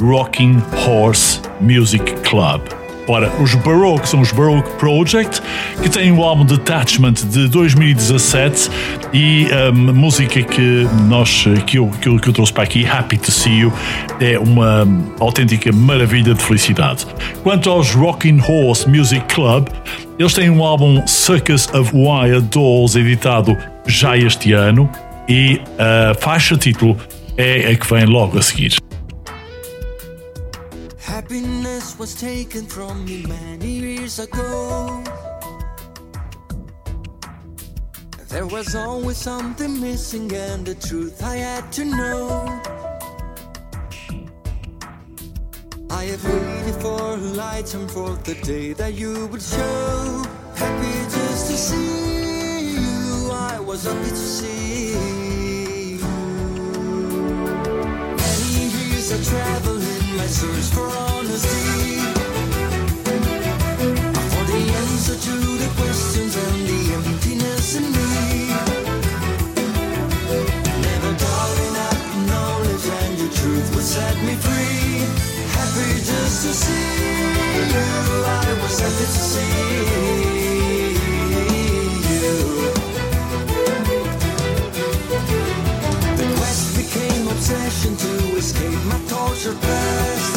Rocking 0.00 0.62
Horse 0.86 1.40
Music 1.60 2.14
Club. 2.28 2.77
Ora, 3.08 3.32
os 3.40 3.54
Baroque 3.54 4.06
são 4.06 4.20
os 4.20 4.30
Baroque 4.32 4.70
Project, 4.76 5.40
que 5.82 5.88
têm 5.88 6.12
o 6.12 6.22
álbum 6.22 6.44
Detachment 6.44 7.14
de 7.14 7.48
2017 7.48 8.70
e 9.14 9.46
a 9.50 9.72
música 9.72 10.42
que, 10.42 10.86
nós, 11.08 11.46
que, 11.66 11.78
eu, 11.78 11.88
que, 12.02 12.06
eu, 12.06 12.18
que 12.18 12.28
eu 12.28 12.32
trouxe 12.34 12.52
para 12.52 12.64
aqui, 12.64 12.86
Happy 12.86 13.16
to 13.16 13.32
See 13.32 13.60
You, 13.60 13.72
é 14.20 14.38
uma 14.38 14.86
autêntica 15.18 15.72
maravilha 15.72 16.34
de 16.34 16.42
felicidade. 16.42 17.06
Quanto 17.42 17.70
aos 17.70 17.94
Rocking 17.94 18.42
Horse 18.46 18.86
Music 18.86 19.24
Club, 19.34 19.68
eles 20.18 20.34
têm 20.34 20.50
um 20.50 20.62
álbum 20.62 21.02
Circus 21.06 21.66
of 21.72 21.90
Wire 21.94 22.42
Dolls 22.42 22.98
editado 22.98 23.56
já 23.86 24.18
este 24.18 24.52
ano 24.52 24.86
e 25.26 25.62
a 25.78 26.12
faixa 26.14 26.58
título 26.58 26.94
é 27.38 27.70
a 27.70 27.74
que 27.74 27.86
vem 27.86 28.04
logo 28.04 28.38
a 28.38 28.42
seguir. 28.42 28.87
Happiness 31.08 31.98
was 31.98 32.14
taken 32.14 32.66
from 32.66 33.06
me 33.06 33.24
many 33.24 33.70
years 33.80 34.18
ago. 34.18 35.02
There 38.28 38.46
was 38.46 38.74
always 38.74 39.16
something 39.16 39.80
missing, 39.80 40.30
and 40.34 40.66
the 40.66 40.74
truth 40.74 41.22
I 41.24 41.36
had 41.36 41.72
to 41.72 41.84
know. 41.86 42.60
I 45.88 46.04
have 46.12 46.24
waited 46.24 46.76
for 46.82 47.16
light 47.16 47.72
and 47.74 47.90
for 47.90 48.10
the 48.28 48.34
day 48.42 48.74
that 48.74 48.92
you 48.92 49.28
would 49.28 49.42
show. 49.42 50.24
Happy 50.56 50.92
just 51.16 51.50
to 51.50 51.56
see 51.56 52.74
you, 52.76 53.30
I 53.32 53.58
was 53.58 53.84
happy 53.84 54.10
to 54.10 54.26
see 54.36 54.92
you. 55.92 56.04
Many 58.20 58.64
years 58.76 59.10
I 59.10 59.18
travel 59.24 59.77
answers 60.28 60.68
for 60.74 60.86
honesty. 60.86 62.00
For 64.30 64.44
the 64.52 64.62
answer 64.82 65.16
to 65.26 65.36
the 65.62 65.70
questions 65.80 66.36
and 66.36 66.58
the 66.68 66.80
emptiness 66.96 67.76
in 67.78 67.84
me. 67.96 68.12
Never 70.84 71.12
doubting 71.24 71.72
that 71.80 72.00
knowledge 72.28 72.86
and 73.00 73.12
your 73.20 73.32
truth 73.40 73.74
would 73.74 73.88
set 73.96 74.16
me 74.26 74.34
free. 74.44 75.00
Happy 75.56 75.90
just 76.10 76.36
to 76.44 76.52
see 76.62 76.88
you, 77.38 77.84
I 78.26 78.48
was 78.60 78.80
happy 78.80 79.06
to 79.14 79.20
see. 79.32 79.78
obsession 87.38 87.96
to 87.96 88.17
escape 88.38 88.84
my 88.84 88.96
torture 89.08 89.52
past. 89.54 90.27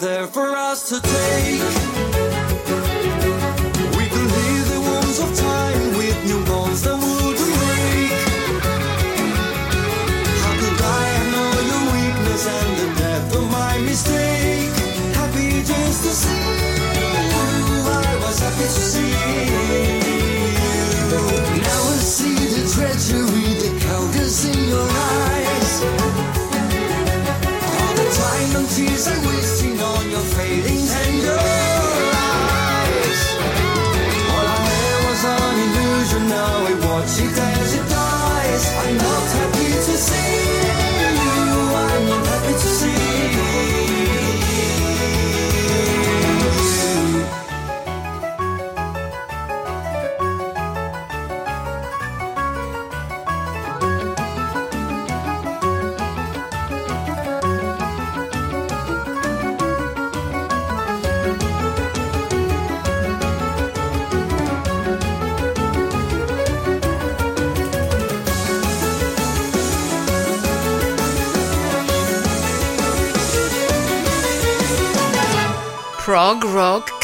There 0.00 0.26
for 0.26 0.48
us 0.54 0.88
to 0.88 1.00
take. 1.00 1.67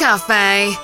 Cafe. 0.05 0.84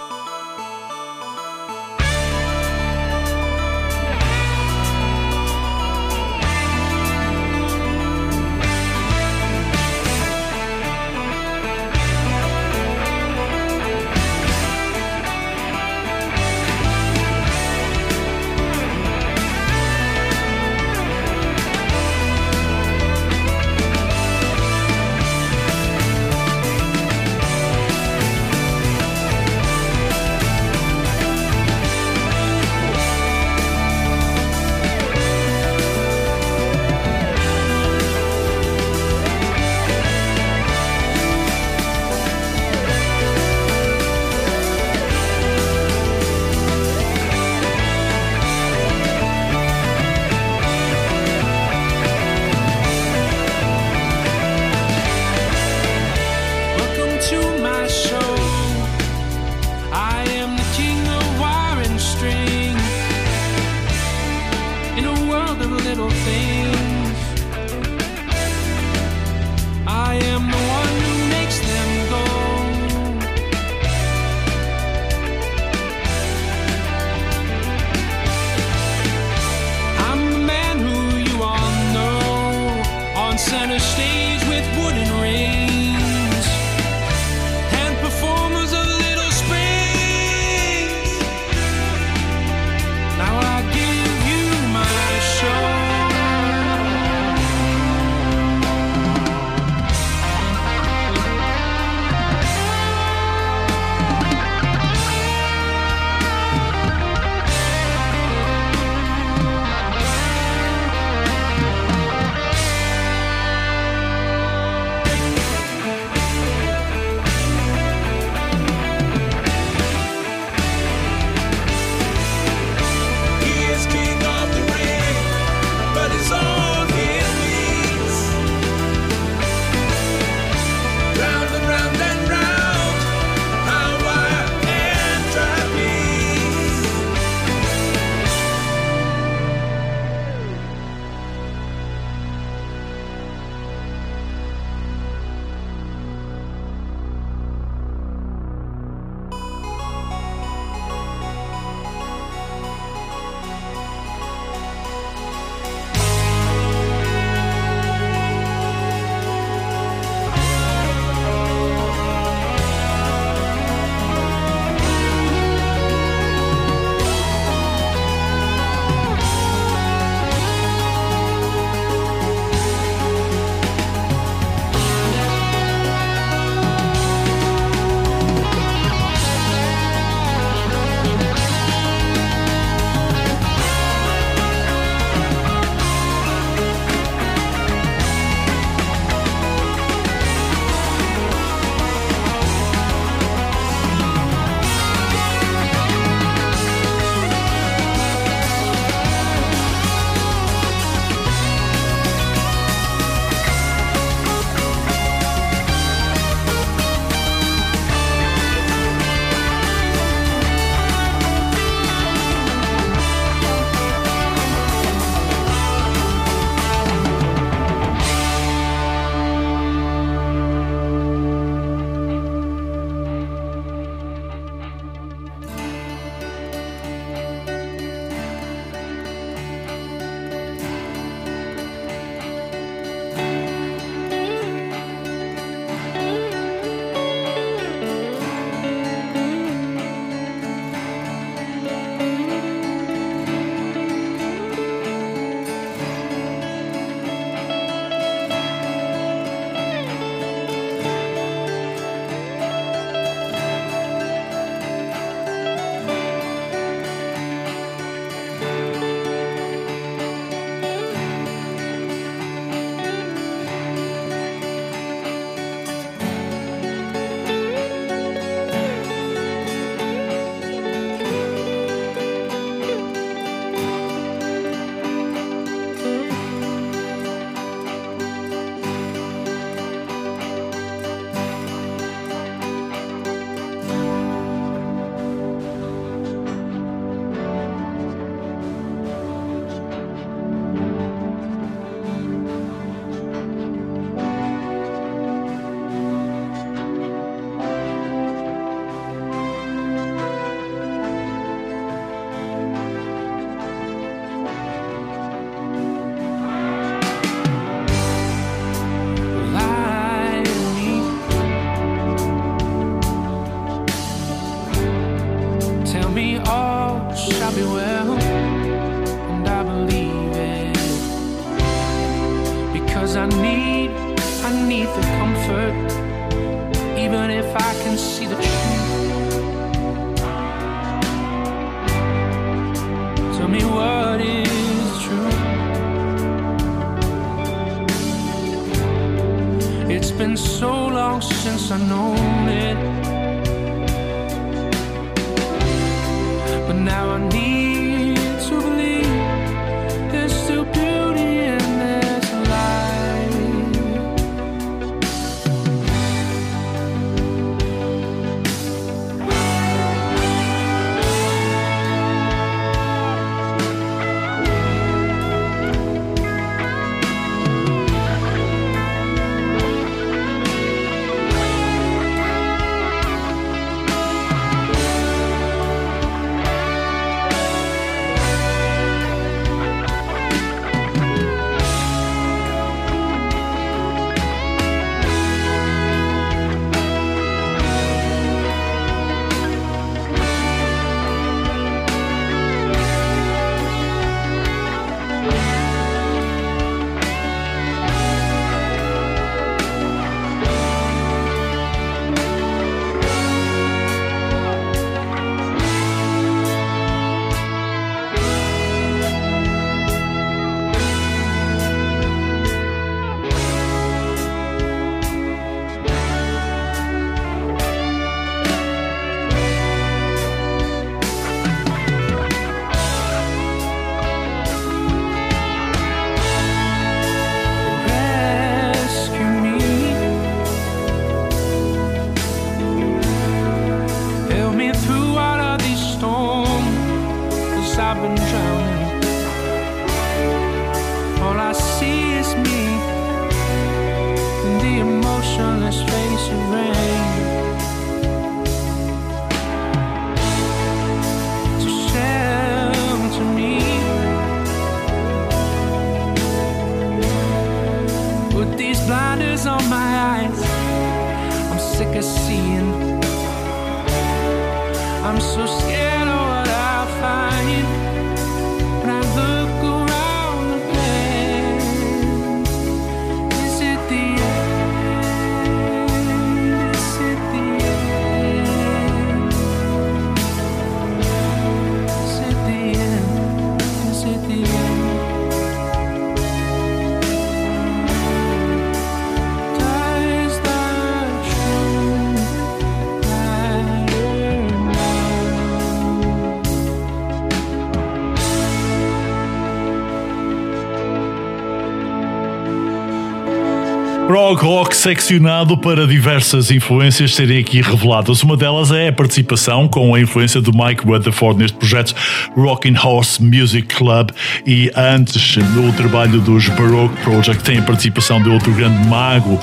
Prog 504.11 504.24
rock 504.24 504.57
seccionado 504.57 505.38
para 505.38 505.68
diversas 505.68 506.32
influências 506.32 506.96
serem 506.96 507.20
aqui 507.20 507.41
reveladas. 507.41 508.03
Uma 508.03 508.16
delas 508.16 508.50
é 508.50 508.66
a 508.66 508.72
participação 508.72 509.46
com 509.46 509.72
a 509.72 509.80
influência 509.80 510.20
do 510.20 510.32
Mike 510.32 510.66
Rutherford 510.66 511.20
neste 511.20 511.37
projeto 511.37 511.74
Rocking 512.16 512.57
Horse 512.57 513.00
Music 513.00 513.54
Club 513.54 513.91
e 514.26 514.50
antes 514.57 515.16
o 515.16 515.53
trabalho 515.53 516.00
dos 516.00 516.28
Baroque 516.30 516.74
Project 516.82 517.22
tem 517.22 517.38
a 517.38 517.42
participação 517.42 518.03
de 518.03 518.08
outro 518.08 518.32
grande 518.32 518.66
mago 518.66 519.20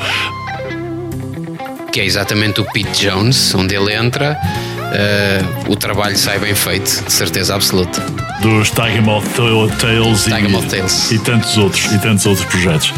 Que 1.92 2.00
é 2.00 2.06
exatamente 2.06 2.62
o 2.62 2.64
Pete 2.72 3.02
Jones, 3.10 3.54
onde 3.56 3.76
ele 3.76 3.94
entra. 3.94 4.40
eh, 4.94 5.42
o 5.68 5.76
trabalho 5.76 6.18
sai 6.18 6.40
bem 6.40 6.56
feito, 6.56 7.04
de 7.04 7.12
certeza 7.12 7.56
absoluta. 7.56 8.00
dos 8.42 8.70
Tiger 8.70 9.02
Moth 9.02 9.26
Tales, 9.36 10.28
e, 10.28 10.70
Tales. 10.70 11.12
e 11.12 11.20
tantos 11.20 11.58
outros 11.58 11.92
e 11.92 12.00
tantos 12.00 12.26
outros 12.26 12.46
projetos. 12.46 12.94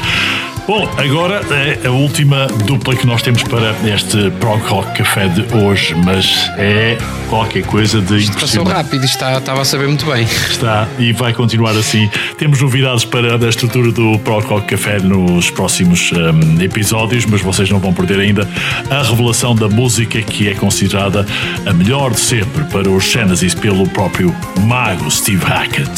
Bom, 0.68 0.88
agora 0.98 1.42
é 1.52 1.88
a 1.88 1.92
última 1.92 2.46
dupla 2.66 2.96
que 2.96 3.08
nós 3.08 3.24
temos 3.24 3.42
para 3.44 3.74
este 3.92 4.30
Prog 4.40 4.62
Rock 4.68 5.00
Café 5.00 5.28
de 5.28 5.42
hoje, 5.56 5.96
mas 6.06 6.48
é 6.58 6.96
qualquer 7.28 7.64
coisa 7.66 8.00
de 8.00 8.18
Isto 8.18 8.38
passou 8.40 8.64
rápido, 8.64 9.04
está- 9.04 9.40
estava 9.40 9.62
a 9.62 9.66
saber 9.66 9.88
muito 9.88 10.06
bem. 10.06 10.24
Está 10.26 10.88
e 11.00 11.12
vai 11.12 11.34
continuar 11.34 11.72
assim. 11.72 12.08
Temos 12.38 12.62
novidades 12.62 13.04
para 13.04 13.36
a 13.44 13.50
estrutura 13.50 13.92
do 13.92 14.20
Prog 14.20 14.46
Rock 14.46 14.68
Café 14.68 15.00
nos 15.00 15.50
próximos 15.50 16.12
hum, 16.12 16.62
episódios, 16.62 17.26
mas 17.26 17.42
vocês 17.42 17.70
não 17.72 17.80
vão 17.80 17.92
perder 17.92 18.20
ainda 18.20 18.48
a 18.92 19.02
revelação 19.02 19.56
da 19.56 19.68
música 19.68 20.22
que 20.22 20.50
é 20.50 20.54
considerada 20.54 21.26
a 21.66 21.74
melhor 21.74 22.12
de 22.12 22.20
sempre 22.20 22.64
para 22.66 22.88
os 22.88 23.04
Genesis 23.12 23.56
pelo 23.56 23.90
próprio 23.90 24.36
mago 24.68 25.10
Steve 25.10 25.44
Hackett. 25.46 25.90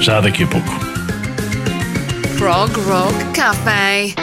Já 0.00 0.20
daqui 0.22 0.44
a 0.44 0.46
pouco. 0.46 0.97
Prog 2.38 2.70
Rock 2.86 3.24
Cafe. 3.34 4.14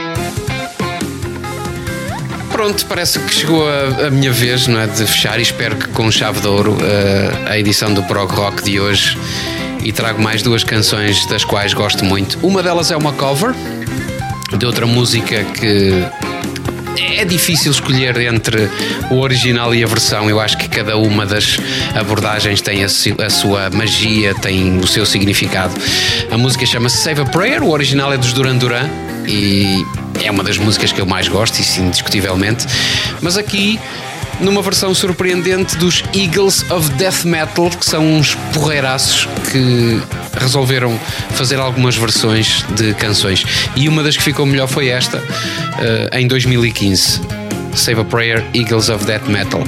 Pronto, 2.50 2.86
parece 2.86 3.20
que 3.20 3.34
chegou 3.34 3.68
a, 3.68 4.08
a 4.08 4.10
minha 4.10 4.32
vez 4.32 4.68
não 4.68 4.80
é, 4.80 4.88
de 4.88 5.06
fechar 5.06 5.38
e 5.38 5.42
espero 5.42 5.76
que 5.76 5.90
com 5.90 6.10
chave 6.10 6.40
de 6.40 6.48
ouro 6.48 6.78
eh, 6.82 7.52
a 7.52 7.60
edição 7.60 7.94
do 7.94 8.02
Prog 8.04 8.32
Rock 8.32 8.64
de 8.64 8.80
hoje 8.80 9.18
e 9.84 9.92
trago 9.92 10.22
mais 10.22 10.42
duas 10.42 10.64
canções 10.64 11.26
das 11.26 11.44
quais 11.44 11.74
gosto 11.74 12.06
muito. 12.06 12.40
Uma 12.42 12.64
delas 12.64 12.90
é 12.90 12.96
uma 12.96 13.12
cover 13.12 13.54
de 14.58 14.66
outra 14.66 14.88
música 14.88 15.44
que 15.44 15.92
é 16.98 17.26
difícil 17.26 17.72
escolher 17.72 18.18
entre 18.22 18.70
o 19.10 19.20
original 19.20 19.74
e 19.74 19.84
a 19.84 19.88
versão. 19.88 20.30
Eu 20.30 20.40
acho 20.40 20.58
que 20.58 20.68
cada 20.68 20.98
uma 20.98 21.26
das 21.26 21.58
abordagens 21.96 22.62
tem 22.62 22.84
a, 22.84 22.88
a 22.88 23.30
sua 23.30 23.70
magia, 23.70 24.34
tem 24.36 24.78
o 24.78 24.88
seu 24.88 25.06
significado. 25.06 25.74
A 26.32 26.38
música 26.38 26.66
chama-se 26.66 26.98
Save 26.98 27.22
a 27.22 27.26
Prayer, 27.26 27.64
o 27.64 27.70
original 27.70 28.12
é 28.14 28.18
dos 28.18 28.34
Duran 28.34 28.58
Duran 28.58 28.90
e 29.28 29.84
é 30.24 30.32
uma 30.32 30.44
das 30.44 30.58
músicas 30.58 30.92
que 30.92 31.02
eu 31.02 31.06
mais 31.06 31.28
gosto, 31.28 31.60
isso 31.60 31.82
indiscutivelmente. 31.82 32.66
Mas 33.22 33.38
aqui 33.38 33.80
numa 34.40 34.62
versão 34.62 34.94
surpreendente 34.94 35.78
dos 35.78 36.04
Eagles 36.14 36.70
of 36.72 36.90
Death 36.92 37.24
Metal, 37.24 37.70
que 37.70 37.86
são 37.86 38.06
uns 38.06 38.36
porreiraços 38.54 39.28
que 39.52 40.02
resolveram 40.40 41.00
fazer 41.32 41.60
algumas 41.60 41.96
versões 41.96 42.66
de 42.76 42.94
canções. 42.96 43.46
E 43.76 43.88
uma 43.88 44.04
das 44.04 44.18
que 44.18 44.24
ficou 44.24 44.46
melhor 44.46 44.68
foi 44.68 44.90
esta, 44.90 45.24
eh, 45.80 46.20
em 46.20 46.28
2015. 46.28 47.22
Save 47.76 48.02
a 48.02 48.06
Prayer, 48.06 48.44
Eagles 48.54 48.90
of 48.90 49.06
Death 49.06 49.28
Metal. 49.28 49.64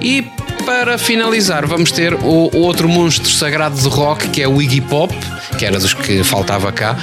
E 0.00 0.26
para 0.64 0.96
finalizar, 0.96 1.66
vamos 1.66 1.90
ter 1.90 2.14
o 2.14 2.50
outro 2.56 2.88
monstro 2.88 3.28
sagrado 3.30 3.80
de 3.80 3.88
rock 3.88 4.28
que 4.28 4.42
é 4.42 4.48
o 4.48 4.60
Iggy 4.60 4.80
Pop, 4.80 5.14
que 5.58 5.64
era 5.64 5.78
dos 5.78 5.94
que 5.94 6.22
faltava 6.22 6.70
cá, 6.70 6.96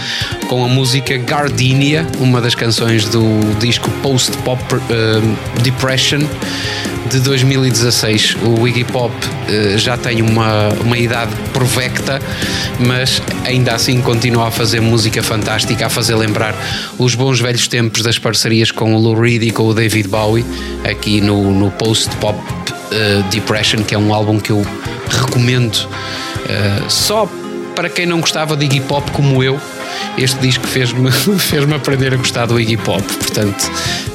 com 0.47 0.63
a 0.63 0.67
música 0.67 1.17
Gardenia, 1.17 2.05
uma 2.19 2.41
das 2.41 2.55
canções 2.55 3.05
do 3.05 3.21
disco 3.59 3.89
Post 4.01 4.37
Pop 4.39 4.61
eh, 4.73 5.61
Depression 5.61 6.21
de 7.09 7.19
2016. 7.19 8.37
O 8.43 8.67
Iggy 8.67 8.83
Pop 8.85 9.13
eh, 9.47 9.77
já 9.77 9.97
tem 9.97 10.21
uma, 10.21 10.69
uma 10.81 10.97
idade 10.97 11.31
provecta, 11.51 12.21
mas 12.79 13.21
ainda 13.45 13.73
assim 13.73 14.01
continua 14.01 14.47
a 14.47 14.51
fazer 14.51 14.79
música 14.79 15.21
fantástica, 15.21 15.85
a 15.85 15.89
fazer 15.89 16.15
lembrar 16.15 16.55
os 16.97 17.15
bons 17.15 17.39
velhos 17.39 17.67
tempos 17.67 18.01
das 18.01 18.17
parcerias 18.17 18.71
com 18.71 18.95
o 18.95 18.99
Lou 18.99 19.19
Reed 19.19 19.43
e 19.43 19.51
com 19.51 19.63
o 19.67 19.73
David 19.73 20.07
Bowie, 20.07 20.45
aqui 20.83 21.19
no, 21.21 21.51
no 21.51 21.71
Post 21.71 22.09
Pop 22.17 22.37
eh, 22.91 23.23
Depression, 23.31 23.83
que 23.83 23.95
é 23.95 23.97
um 23.97 24.13
álbum 24.13 24.39
que 24.39 24.51
eu 24.51 24.65
recomendo 25.09 25.87
eh, 26.47 26.81
só 26.87 27.27
para 27.75 27.89
quem 27.89 28.05
não 28.05 28.19
gostava 28.19 28.57
de 28.57 28.65
Iggy 28.65 28.81
Pop 28.81 29.09
como 29.11 29.41
eu. 29.43 29.59
Este 30.17 30.37
disco 30.39 30.67
fez-me 30.67 31.09
fez 31.39 31.71
aprender 31.71 32.13
a 32.13 32.17
gostar 32.17 32.45
do 32.45 32.59
Iggy 32.59 32.77
Pop, 32.77 33.01
portanto, 33.01 33.71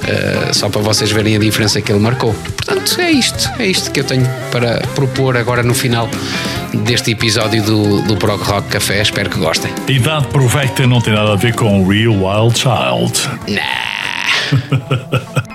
eh, 0.06 0.52
só 0.52 0.68
para 0.68 0.82
vocês 0.82 1.10
verem 1.10 1.36
a 1.36 1.38
diferença 1.38 1.80
que 1.80 1.90
ele 1.90 2.00
marcou. 2.00 2.34
Portanto, 2.34 3.00
é 3.00 3.10
isto, 3.10 3.50
é 3.58 3.66
isto 3.66 3.90
que 3.90 4.00
eu 4.00 4.04
tenho 4.04 4.28
para 4.50 4.82
propor 4.94 5.36
agora 5.36 5.62
no 5.62 5.74
final 5.74 6.08
deste 6.74 7.12
episódio 7.12 7.62
do, 7.62 8.02
do 8.02 8.16
Prog 8.16 8.42
Rock 8.42 8.68
Café. 8.68 9.00
Espero 9.00 9.30
que 9.30 9.38
gostem. 9.38 9.72
Idade 9.88 10.26
provecta 10.28 10.86
não 10.86 11.00
tem 11.00 11.14
nada 11.14 11.32
a 11.32 11.36
ver 11.36 11.54
com 11.54 11.86
Real 11.88 12.12
Wild 12.12 12.58
Child. 12.58 13.30
You 13.48 15.44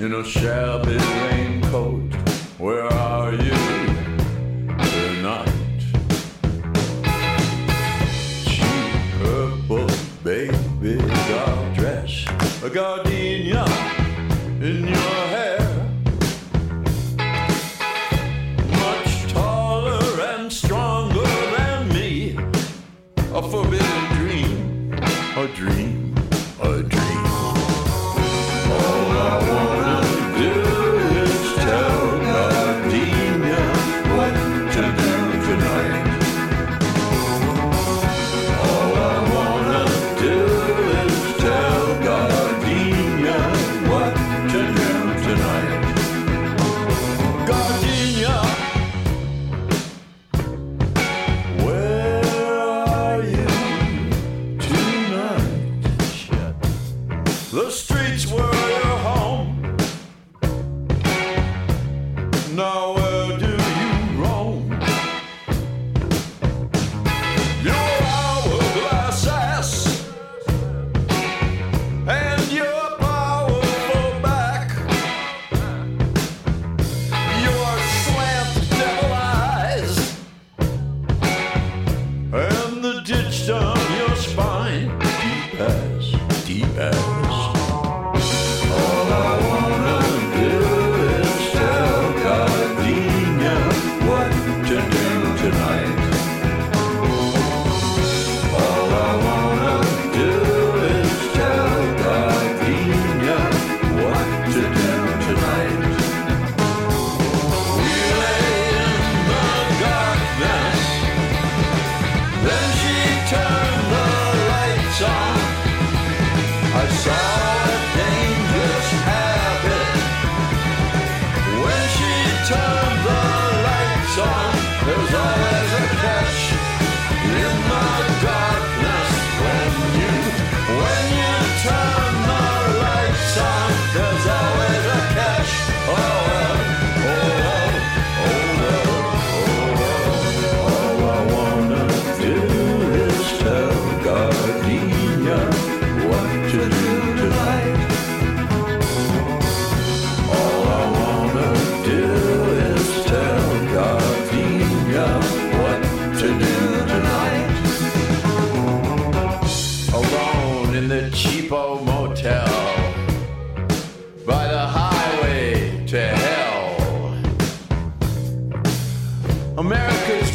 in 0.00 0.14
a 0.14 0.24
shabby 0.24 0.96
raincoat. 0.96 2.14
Where 2.58 2.84
are 2.84 3.32
you 3.32 3.58
tonight? 4.78 5.80
Cheap 8.44 9.02
purple 9.20 9.88
baby 10.22 10.98
doll 11.28 11.74
dress, 11.74 12.24
a 12.62 12.70
gardenia 12.70 13.07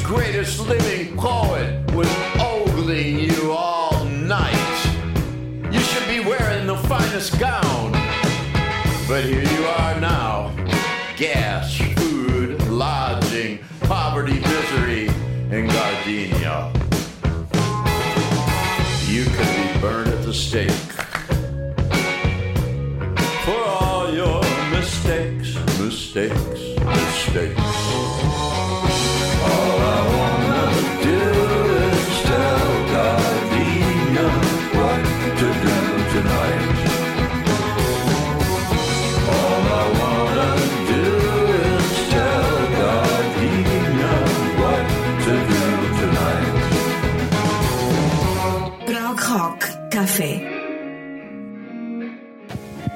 greatest 0.03 0.59
living 0.67 1.15
poet 1.15 1.89
was 1.93 2.09
ogling 2.37 3.19
you 3.19 3.53
all 3.53 4.03
night. 4.03 4.53
You 5.71 5.79
should 5.79 6.07
be 6.09 6.19
wearing 6.19 6.67
the 6.67 6.75
finest 6.75 7.39
gown. 7.39 7.93
But 9.07 9.23
here 9.23 9.43
you 9.43 9.65
are 9.65 9.99
now. 10.01 10.53
Gas, 11.15 11.77
food, 11.95 12.61
lodging, 12.67 13.59
poverty, 13.81 14.39
misery, 14.39 15.07
and 15.51 15.69
gardenia. 15.69 16.71
You 19.07 19.23
could 19.23 19.55
be 19.55 19.79
burned 19.79 20.09
at 20.09 20.23
the 20.23 20.33
stake. 20.33 20.71
For 23.45 23.63
all 23.81 24.13
your 24.13 24.41
mistakes, 24.69 25.55
mistakes, 25.79 26.61
mistakes. 26.85 27.62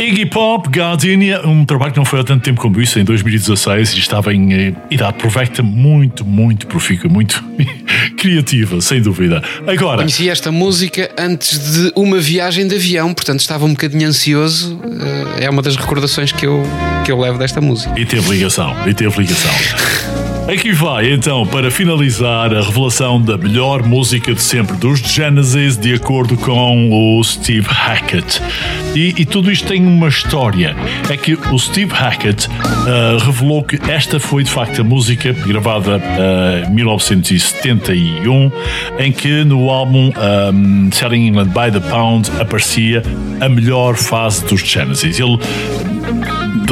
Iggy 0.08 0.26
Pop, 0.28 0.70
Gardenia, 0.70 1.42
um 1.46 1.66
trabalho 1.66 1.92
que 1.92 1.98
não 1.98 2.06
foi 2.06 2.22
há 2.22 2.24
tanto 2.24 2.42
tempo 2.42 2.62
como 2.62 2.80
isso, 2.80 2.98
em 2.98 3.04
2016, 3.04 3.94
e 3.94 4.00
estava 4.00 4.34
em 4.34 4.54
eh, 4.54 4.74
idade 4.90 5.18
provecta 5.18 5.62
muito, 5.62 6.24
muito 6.24 6.66
profícua, 6.68 7.10
muito 7.10 7.44
criativa, 8.18 8.80
sem 8.80 9.02
dúvida. 9.02 9.44
Agora, 9.68 9.98
Conheci 9.98 10.30
esta 10.30 10.50
música 10.50 11.12
antes 11.18 11.74
de 11.74 11.92
uma 11.94 12.20
viagem 12.20 12.68
de 12.68 12.76
avião, 12.76 13.14
portanto 13.14 13.42
estava 13.42 13.66
um 13.66 13.72
bocadinho 13.72 14.08
ansioso. 14.08 14.80
eh, 15.40 15.44
É 15.46 15.50
uma 15.50 15.62
das 15.62 15.76
recordações 15.76 16.32
que 16.32 16.46
eu, 16.46 16.64
que 17.06 17.12
eu 17.12 17.20
levo 17.20 17.38
desta 17.38 17.60
música. 17.60 17.94
e 18.00 18.06
teve 18.06 18.30
ligação, 18.30 18.74
e 18.88 18.94
teve 18.94 19.20
ligação. 19.20 19.52
Aqui 20.48 20.72
vai 20.72 21.12
então 21.12 21.46
para 21.46 21.70
finalizar 21.70 22.54
a 22.54 22.62
revelação 22.62 23.22
da 23.22 23.38
melhor 23.38 23.84
música 23.84 24.34
de 24.34 24.42
sempre 24.42 24.78
dos 24.78 25.00
Genesis, 25.00 25.76
de 25.78 25.94
acordo 25.94 26.38
com 26.38 26.90
o 26.90 27.22
Steve 27.22 27.68
Hackett. 27.68 28.42
E, 28.96 29.14
e 29.18 29.26
tudo 29.26 29.52
isto 29.52 29.68
tem 29.68 29.86
uma 29.86 30.08
história. 30.08 30.74
É 31.10 31.18
que 31.18 31.34
o 31.34 31.60
Steve 31.60 31.92
Hackett 31.94 32.48
ah, 32.50 33.18
revelou 33.26 33.62
que 33.62 33.78
esta 33.92 34.22
foi 34.22 34.46
de 34.46 34.50
facto 34.50 34.80
a 34.80 34.84
música 34.86 35.34
gravada 35.34 36.02
ah, 36.02 36.66
em 36.66 36.74
1971, 36.74 38.50
em 39.00 39.12
que 39.12 39.44
no 39.44 39.70
álbum 39.70 40.14
um, 40.54 40.90
Selling 40.94 41.28
England 41.28 41.48
by 41.50 41.78
the 41.78 41.86
Pound 41.90 42.32
aparecia 42.40 43.04
a 43.42 43.50
melhor 43.50 43.98
fase 43.98 44.46
dos 44.46 44.62
Genesis. 44.62 45.20
Ele 45.20 45.38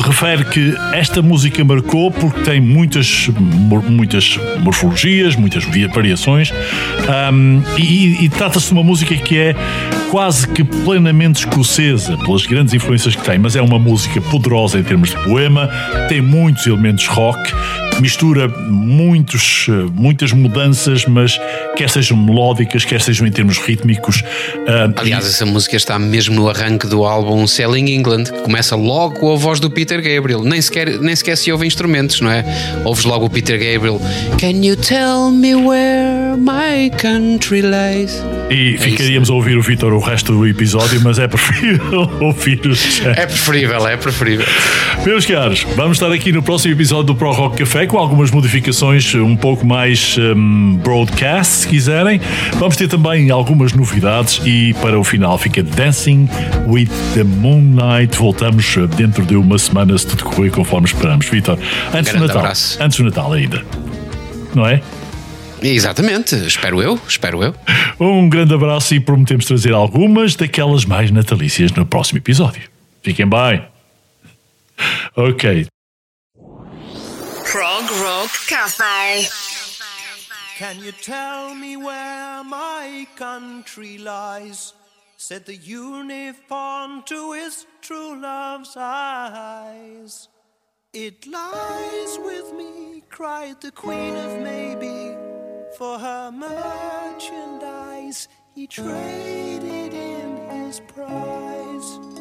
refere 0.05 0.45
que 0.45 0.75
esta 0.93 1.21
música 1.21 1.63
marcou 1.63 2.11
porque 2.11 2.41
tem 2.41 2.61
muitas, 2.61 3.27
muitas 3.89 4.39
morfologias, 4.59 5.35
muitas 5.35 5.63
variações 5.93 6.53
ahm, 7.09 7.61
e, 7.77 8.23
e 8.25 8.29
trata-se 8.29 8.67
de 8.67 8.73
uma 8.73 8.83
música 8.83 9.15
que 9.15 9.37
é 9.37 9.55
quase 10.11 10.47
que 10.47 10.63
plenamente 10.63 11.39
escocesa 11.39 12.17
pelas 12.17 12.45
grandes 12.45 12.73
influências 12.73 13.15
que 13.15 13.23
tem, 13.23 13.37
mas 13.39 13.55
é 13.55 13.61
uma 13.61 13.79
música 13.79 14.21
poderosa 14.21 14.79
em 14.79 14.83
termos 14.83 15.09
de 15.09 15.17
poema, 15.17 15.69
tem 16.07 16.21
muitos 16.21 16.65
elementos 16.67 17.07
rock, 17.07 17.51
mistura 17.99 18.47
muitos, 18.47 19.67
muitas 19.93 20.31
mudanças, 20.31 21.05
mas 21.05 21.39
quer 21.75 21.89
sejam 21.89 22.17
melódicas, 22.17 22.85
quer 22.85 23.01
sejam 23.01 23.27
em 23.27 23.31
termos 23.31 23.57
rítmicos. 23.57 24.23
Aliás, 24.95 25.25
essa 25.25 25.45
música 25.45 25.75
está 25.75 25.97
mesmo 25.97 26.35
no 26.35 26.49
arranque 26.49 26.87
do 26.87 27.03
álbum 27.03 27.45
Selling 27.47 27.89
England, 27.91 28.25
que 28.25 28.41
começa 28.41 28.75
logo 28.75 29.19
com 29.19 29.33
a 29.33 29.35
voz 29.35 29.59
do 29.59 29.69
Peter 29.69 29.94
Gabriel. 30.01 30.43
Nem 30.43 30.61
sequer, 30.61 30.99
nem 30.99 31.15
sequer 31.15 31.35
se 31.35 31.51
ouve 31.51 31.65
instrumentos, 31.65 32.21
não 32.21 32.31
é? 32.31 32.43
Ouves 32.83 33.05
logo 33.05 33.25
o 33.25 33.29
Peter 33.29 33.57
Gabriel. 33.57 33.99
Can 34.39 34.63
you 34.63 34.75
tell 34.75 35.31
me 35.31 35.55
where 35.55 36.37
my 36.37 36.89
country 36.97 37.61
lies? 37.61 38.23
E 38.49 38.77
ficaríamos 38.77 39.29
a 39.29 39.33
ouvir 39.33 39.57
o 39.57 39.61
Vitor 39.61 39.91
o 39.93 39.99
resto 39.99 40.31
do 40.31 40.47
episódio, 40.47 41.01
mas 41.01 41.17
é 41.17 41.27
preferível 41.27 42.09
ouvir 42.21 42.61
o 42.65 42.73
Jack. 42.73 43.19
É 43.19 43.25
preferível, 43.25 43.87
é 43.87 43.97
preferível. 43.97 44.45
Meus 45.05 45.25
caros, 45.25 45.65
vamos 45.75 45.97
estar 45.97 46.11
aqui 46.11 46.31
no 46.31 46.43
próximo 46.43 46.73
episódio 46.73 47.05
do 47.05 47.15
Pro 47.15 47.31
Rock 47.31 47.57
Café 47.57 47.87
com 47.87 47.97
algumas 47.97 48.31
modificações 48.31 49.13
um 49.15 49.35
pouco 49.35 49.65
mais 49.65 50.17
hum, 50.17 50.79
broadcast, 50.83 51.53
se 51.53 51.67
quiserem. 51.67 52.21
Vamos 52.53 52.75
ter 52.75 52.87
também 52.87 53.31
algumas 53.31 53.73
novidades 53.73 54.41
e 54.45 54.73
para 54.75 54.99
o 54.99 55.03
final 55.03 55.37
fica 55.37 55.63
Dancing 55.63 56.29
with 56.67 56.89
the 57.13 57.23
Moonlight. 57.23 58.17
Voltamos 58.17 58.75
eh, 58.77 58.87
dentro 58.95 59.25
de 59.25 59.35
uma 59.35 59.57
semana, 59.57 59.84
se 59.97 60.07
tudo 60.07 60.23
correr 60.25 60.51
conforme 60.51 60.87
esperamos. 60.87 61.27
Vitor, 61.27 61.57
antes 61.93 62.11
do 62.11 62.17
Grande 62.17 62.27
Natal. 62.27 62.37
abraço. 62.39 62.81
Antes 62.81 62.97
do 62.97 63.03
Natal 63.05 63.33
ainda. 63.33 63.65
Não 64.53 64.67
é? 64.67 64.81
Exatamente, 65.61 66.35
espero 66.35 66.81
eu, 66.81 66.99
espero 67.07 67.41
eu. 67.41 67.55
Um 67.99 68.29
grande 68.29 68.53
abraço 68.53 68.93
e 68.93 68.99
prometemos 68.99 69.45
trazer 69.45 69.73
algumas 69.73 70.35
daquelas 70.35 70.85
mais 70.85 71.09
natalícias 71.11 71.71
no 71.71 71.85
próximo 71.85 72.19
episódio. 72.19 72.69
Fiquem 73.01 73.27
bem. 73.27 73.65
Ok. 75.15 75.67
Prog 77.51 77.85
Rock 78.01 78.45
Cafe. 78.47 79.29
Can 80.59 80.75
you 80.83 80.93
tell 80.93 81.55
me 81.55 81.77
where 81.77 82.43
my 82.43 83.07
country 83.17 83.97
lies? 83.97 84.73
Said 85.17 85.45
the 85.45 85.55
uniform 85.55 87.03
to 87.03 87.31
his 87.33 87.65
true 87.81 88.19
love's 88.19 88.75
eyes. 88.77 90.27
It 90.93 91.25
lies 91.25 92.19
with 92.19 92.53
me, 92.53 93.03
cried 93.09 93.61
the 93.61 93.71
Queen 93.71 94.15
of 94.15 94.39
Maybe. 94.41 95.15
For 95.77 95.97
her 95.99 96.31
merchandise, 96.31 98.27
he 98.53 98.67
traded 98.67 99.93
in 99.93 100.37
his 100.49 100.79
prize. 100.81 102.14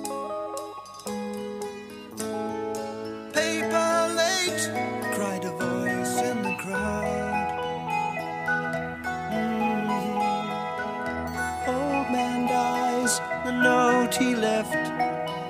He 14.16 14.34
left 14.36 14.92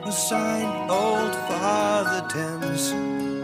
was 0.04 0.16
signed 0.16 0.90
Old 0.90 1.34
Father 1.48 2.26
Thames. 2.28 2.92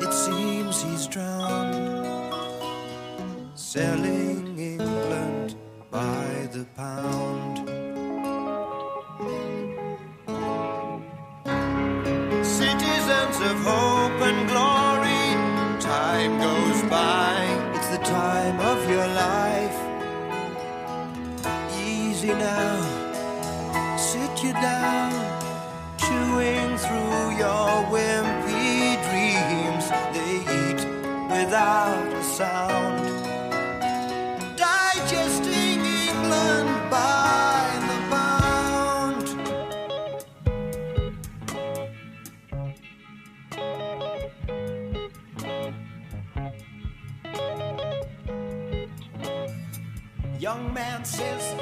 It 0.05 0.12
seems 0.12 0.82
he's 0.82 1.06
drowned, 1.06 2.34
selling 3.55 4.59
England 4.59 5.56
by 5.90 6.48
the 6.52 6.64
pound. 6.76 7.59
Citizens 12.44 13.36
of 13.51 13.56
hope 13.64 13.90
down, 24.61 25.12
chewing 25.99 26.77
through 26.77 27.37
your 27.37 27.85
wimpy 27.91 28.99
dreams. 29.07 29.87
They 30.15 30.35
eat 30.61 30.81
without 31.31 32.12
a 32.12 32.23
sound, 32.23 33.05
digesting 34.57 35.81
England 35.85 36.91
by 36.91 37.70
the 37.89 37.99
pound. 38.11 39.24
Young 50.39 50.73
man 50.74 51.05
says 51.05 51.55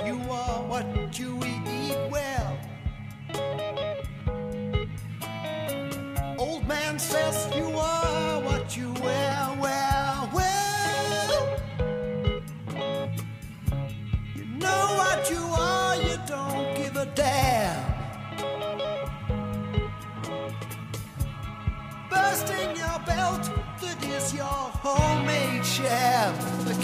homemade 24.96 25.64
chef. 25.64 26.77